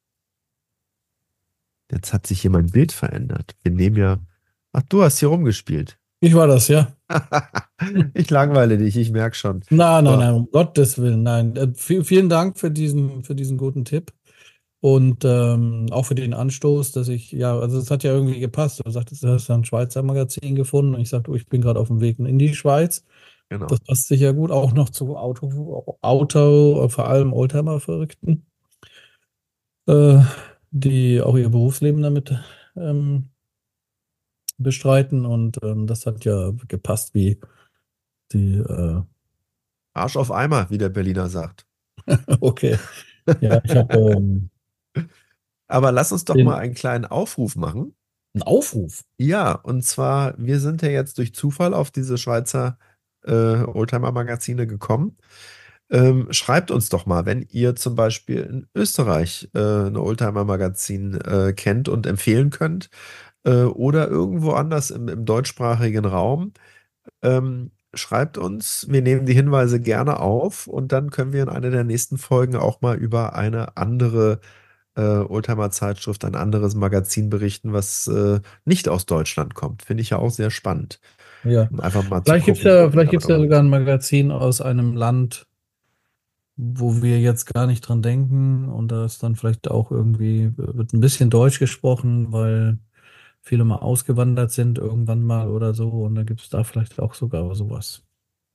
[1.92, 3.56] Jetzt hat sich hier mein Bild verändert.
[3.64, 4.20] Wir nehmen ja.
[4.72, 6.00] Ach, du hast hier rumgespielt.
[6.22, 6.92] Ich war das, ja.
[8.14, 9.64] ich langweile dich, ich merke schon.
[9.70, 11.56] Nein, nein, nein, um Gottes Willen, nein.
[11.56, 14.12] Äh, vielen Dank für diesen, für diesen guten Tipp.
[14.82, 18.82] Und ähm, auch für den Anstoß, dass ich, ja, also es hat ja irgendwie gepasst.
[18.84, 21.80] Du sagtest, du hast ein Schweizer Magazin gefunden und ich sagte, oh, ich bin gerade
[21.80, 23.04] auf dem Weg in die Schweiz.
[23.50, 23.66] Genau.
[23.66, 28.46] Das passt sicher gut, auch noch zu Auto, Auto vor allem Oldtimer-Verrückten.
[29.88, 30.22] Äh,
[30.72, 32.34] die auch ihr Berufsleben damit
[32.76, 33.30] ähm,
[34.60, 35.26] bestreiten.
[35.26, 37.40] Und ähm, das hat ja gepasst wie
[38.32, 39.02] die äh
[39.94, 41.66] Arsch auf Eimer, wie der Berliner sagt.
[42.40, 42.78] okay.
[43.42, 43.94] Ja, ich habe.
[43.98, 44.50] Ähm,
[45.68, 47.96] Aber lass uns doch mal einen kleinen Aufruf machen.
[48.34, 49.04] Ein Aufruf?
[49.18, 52.78] Ja, und zwar, wir sind ja jetzt durch Zufall auf diese Schweizer
[53.24, 55.18] äh, Oldtimer-Magazine gekommen.
[55.92, 61.54] Ähm, schreibt uns doch mal, wenn ihr zum Beispiel in Österreich äh, ein Oldtimer-Magazin äh,
[61.54, 62.90] kennt und empfehlen könnt
[63.46, 66.54] äh, oder irgendwo anders im, im deutschsprachigen Raum.
[67.22, 71.72] Ähm, schreibt uns, wir nehmen die Hinweise gerne auf und dann können wir in einer
[71.72, 74.40] der nächsten Folgen auch mal über eine andere
[74.96, 79.84] äh, Oldtimer-Zeitschrift, ein anderes Magazin berichten, was äh, nicht aus Deutschland kommt.
[79.84, 81.00] Finde ich ja auch sehr spannend.
[81.44, 81.68] Ja.
[81.72, 84.96] Um einfach mal vielleicht gibt es ja, vielleicht gibt's ja sogar ein Magazin aus einem
[84.96, 85.48] Land,
[86.58, 90.92] wo wir jetzt gar nicht dran denken und da ist dann vielleicht auch irgendwie, wird
[90.94, 92.78] ein bisschen Deutsch gesprochen, weil
[93.50, 97.16] viele mal ausgewandert sind irgendwann mal oder so und dann gibt es da vielleicht auch
[97.16, 98.04] sogar sowas.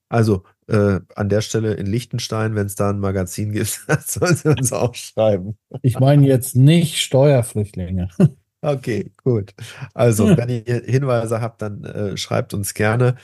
[0.08, 4.48] Also äh, an der Stelle in Liechtenstein, wenn es da ein Magazin gibt, sollen Sie
[4.48, 5.58] uns auch schreiben.
[5.82, 8.08] Ich meine jetzt nicht Steuerflüchtlinge.
[8.66, 9.52] Okay, gut.
[9.92, 13.16] Also, wenn ihr Hinweise habt, dann äh, schreibt uns gerne.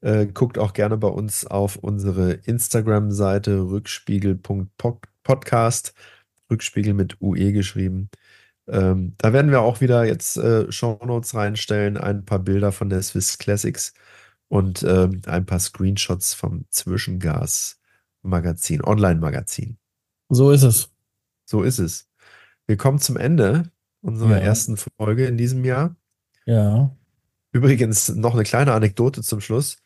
[0.00, 5.94] Äh, guckt auch gerne bei uns auf unsere Instagram-Seite rückspiegel.podcast.
[6.50, 8.10] Rückspiegel mit UE geschrieben.
[8.68, 13.02] Ähm, da werden wir auch wieder jetzt äh, Shownotes reinstellen, ein paar Bilder von der
[13.02, 13.94] Swiss Classics
[14.48, 19.78] und ähm, ein paar Screenshots vom Zwischengas-Magazin, Online-Magazin.
[20.28, 20.90] So ist es.
[21.46, 22.08] So ist es.
[22.66, 23.70] Wir kommen zum Ende
[24.02, 24.44] unserer ja.
[24.44, 25.96] ersten Folge in diesem Jahr.
[26.44, 26.94] Ja.
[27.52, 29.78] Übrigens noch eine kleine Anekdote zum Schluss.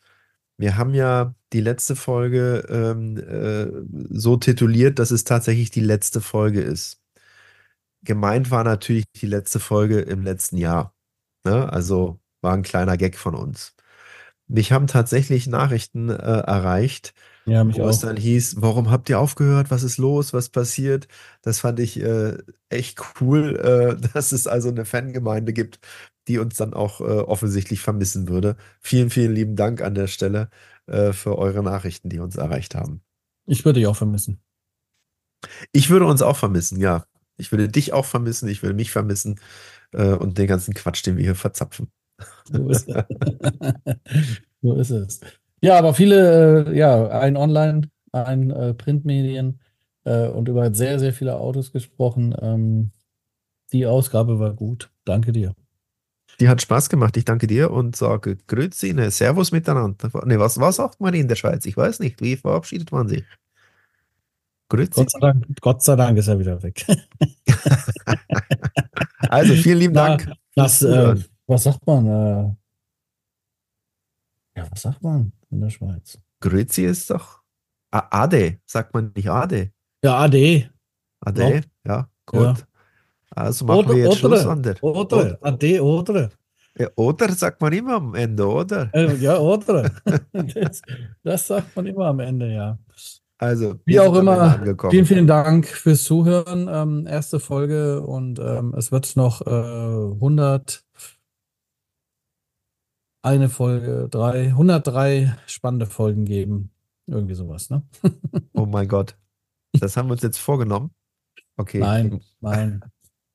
[0.57, 3.67] Wir haben ja die letzte Folge ähm, äh,
[4.11, 7.02] so tituliert, dass es tatsächlich die letzte Folge ist.
[8.03, 10.95] Gemeint war natürlich die letzte Folge im letzten Jahr.
[11.45, 11.71] Ne?
[11.71, 13.75] Also war ein kleiner Gag von uns.
[14.47, 17.13] Mich haben tatsächlich Nachrichten äh, erreicht,
[17.45, 18.03] Ja, mich wo es auch.
[18.03, 19.71] dann hieß, warum habt ihr aufgehört?
[19.71, 20.33] Was ist los?
[20.33, 21.07] Was passiert?
[21.41, 22.37] Das fand ich äh,
[22.69, 23.57] echt cool,
[23.99, 25.79] äh, dass es also eine Fangemeinde gibt,
[26.27, 28.57] die uns dann auch äh, offensichtlich vermissen würde.
[28.81, 30.49] Vielen, vielen lieben Dank an der Stelle
[30.87, 33.01] äh, für eure Nachrichten, die uns erreicht haben.
[33.45, 34.41] Ich würde dich auch vermissen.
[35.71, 37.05] Ich würde uns auch vermissen, ja.
[37.37, 39.39] Ich würde dich auch vermissen, ich würde mich vermissen
[39.91, 41.89] äh, und den ganzen Quatsch, den wir hier verzapfen.
[42.51, 43.03] So ist es.
[44.61, 45.19] So ist es.
[45.61, 49.59] Ja, aber viele, äh, ja, ein Online, ein äh, Printmedien
[50.05, 52.33] äh, und über sehr, sehr viele Autos gesprochen.
[52.41, 52.91] Ähm,
[53.73, 54.89] die Ausgabe war gut.
[55.03, 55.53] Danke dir.
[56.39, 60.09] Die hat Spaß gemacht, ich danke dir und sage Grüezi, ne, Servus miteinander.
[60.25, 61.65] Ne, was, was sagt man in der Schweiz?
[61.65, 63.23] Ich weiß nicht, wie verabschiedet man sich?
[64.73, 64.95] Grüezi.
[64.95, 66.85] Gott sei Dank, Gott sei Dank ist er wieder weg.
[69.29, 70.31] Also, vielen lieben Na, Dank.
[70.53, 71.15] Das, äh,
[71.47, 72.05] was sagt man?
[72.05, 72.55] Äh,
[74.59, 76.19] ja, was sagt man in der Schweiz?
[76.39, 77.41] Grüezi ist doch
[77.89, 79.71] Ade, sagt man nicht Ade.
[80.03, 80.69] Ja, AD.
[81.21, 82.41] Ade, ja, gut.
[82.41, 82.55] Ja.
[83.31, 84.83] Also machen wir jetzt Schluss an der.
[84.83, 86.29] Oder, AD, oder.
[86.77, 88.93] Ja, oder sagt man immer am Ende, oder?
[88.93, 89.89] Äh, ja, oder.
[90.31, 90.81] Das,
[91.23, 92.77] das sagt man immer am Ende, ja.
[93.43, 96.69] Also, Wie auch immer, vielen, vielen Dank fürs Zuhören.
[96.71, 100.85] Ähm, erste Folge und ähm, es wird noch äh, 100,
[103.21, 106.71] eine Folge, drei, 103 spannende Folgen geben.
[107.05, 107.83] Irgendwie sowas, ne?
[108.53, 109.17] Oh mein Gott.
[109.73, 110.91] Das haben wir uns jetzt vorgenommen.
[111.57, 111.79] Okay.
[111.79, 112.79] Nein, nein.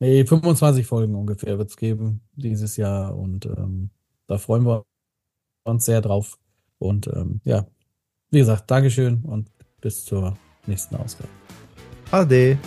[0.01, 3.91] Nee, 25 Folgen ungefähr wird es geben dieses Jahr und ähm,
[4.27, 4.87] da freuen wir
[5.65, 6.39] uns sehr drauf.
[6.79, 7.67] Und ähm, ja,
[8.31, 9.51] wie gesagt, Dankeschön und
[9.81, 11.29] bis zur nächsten Ausgabe.
[12.11, 12.59] Ade.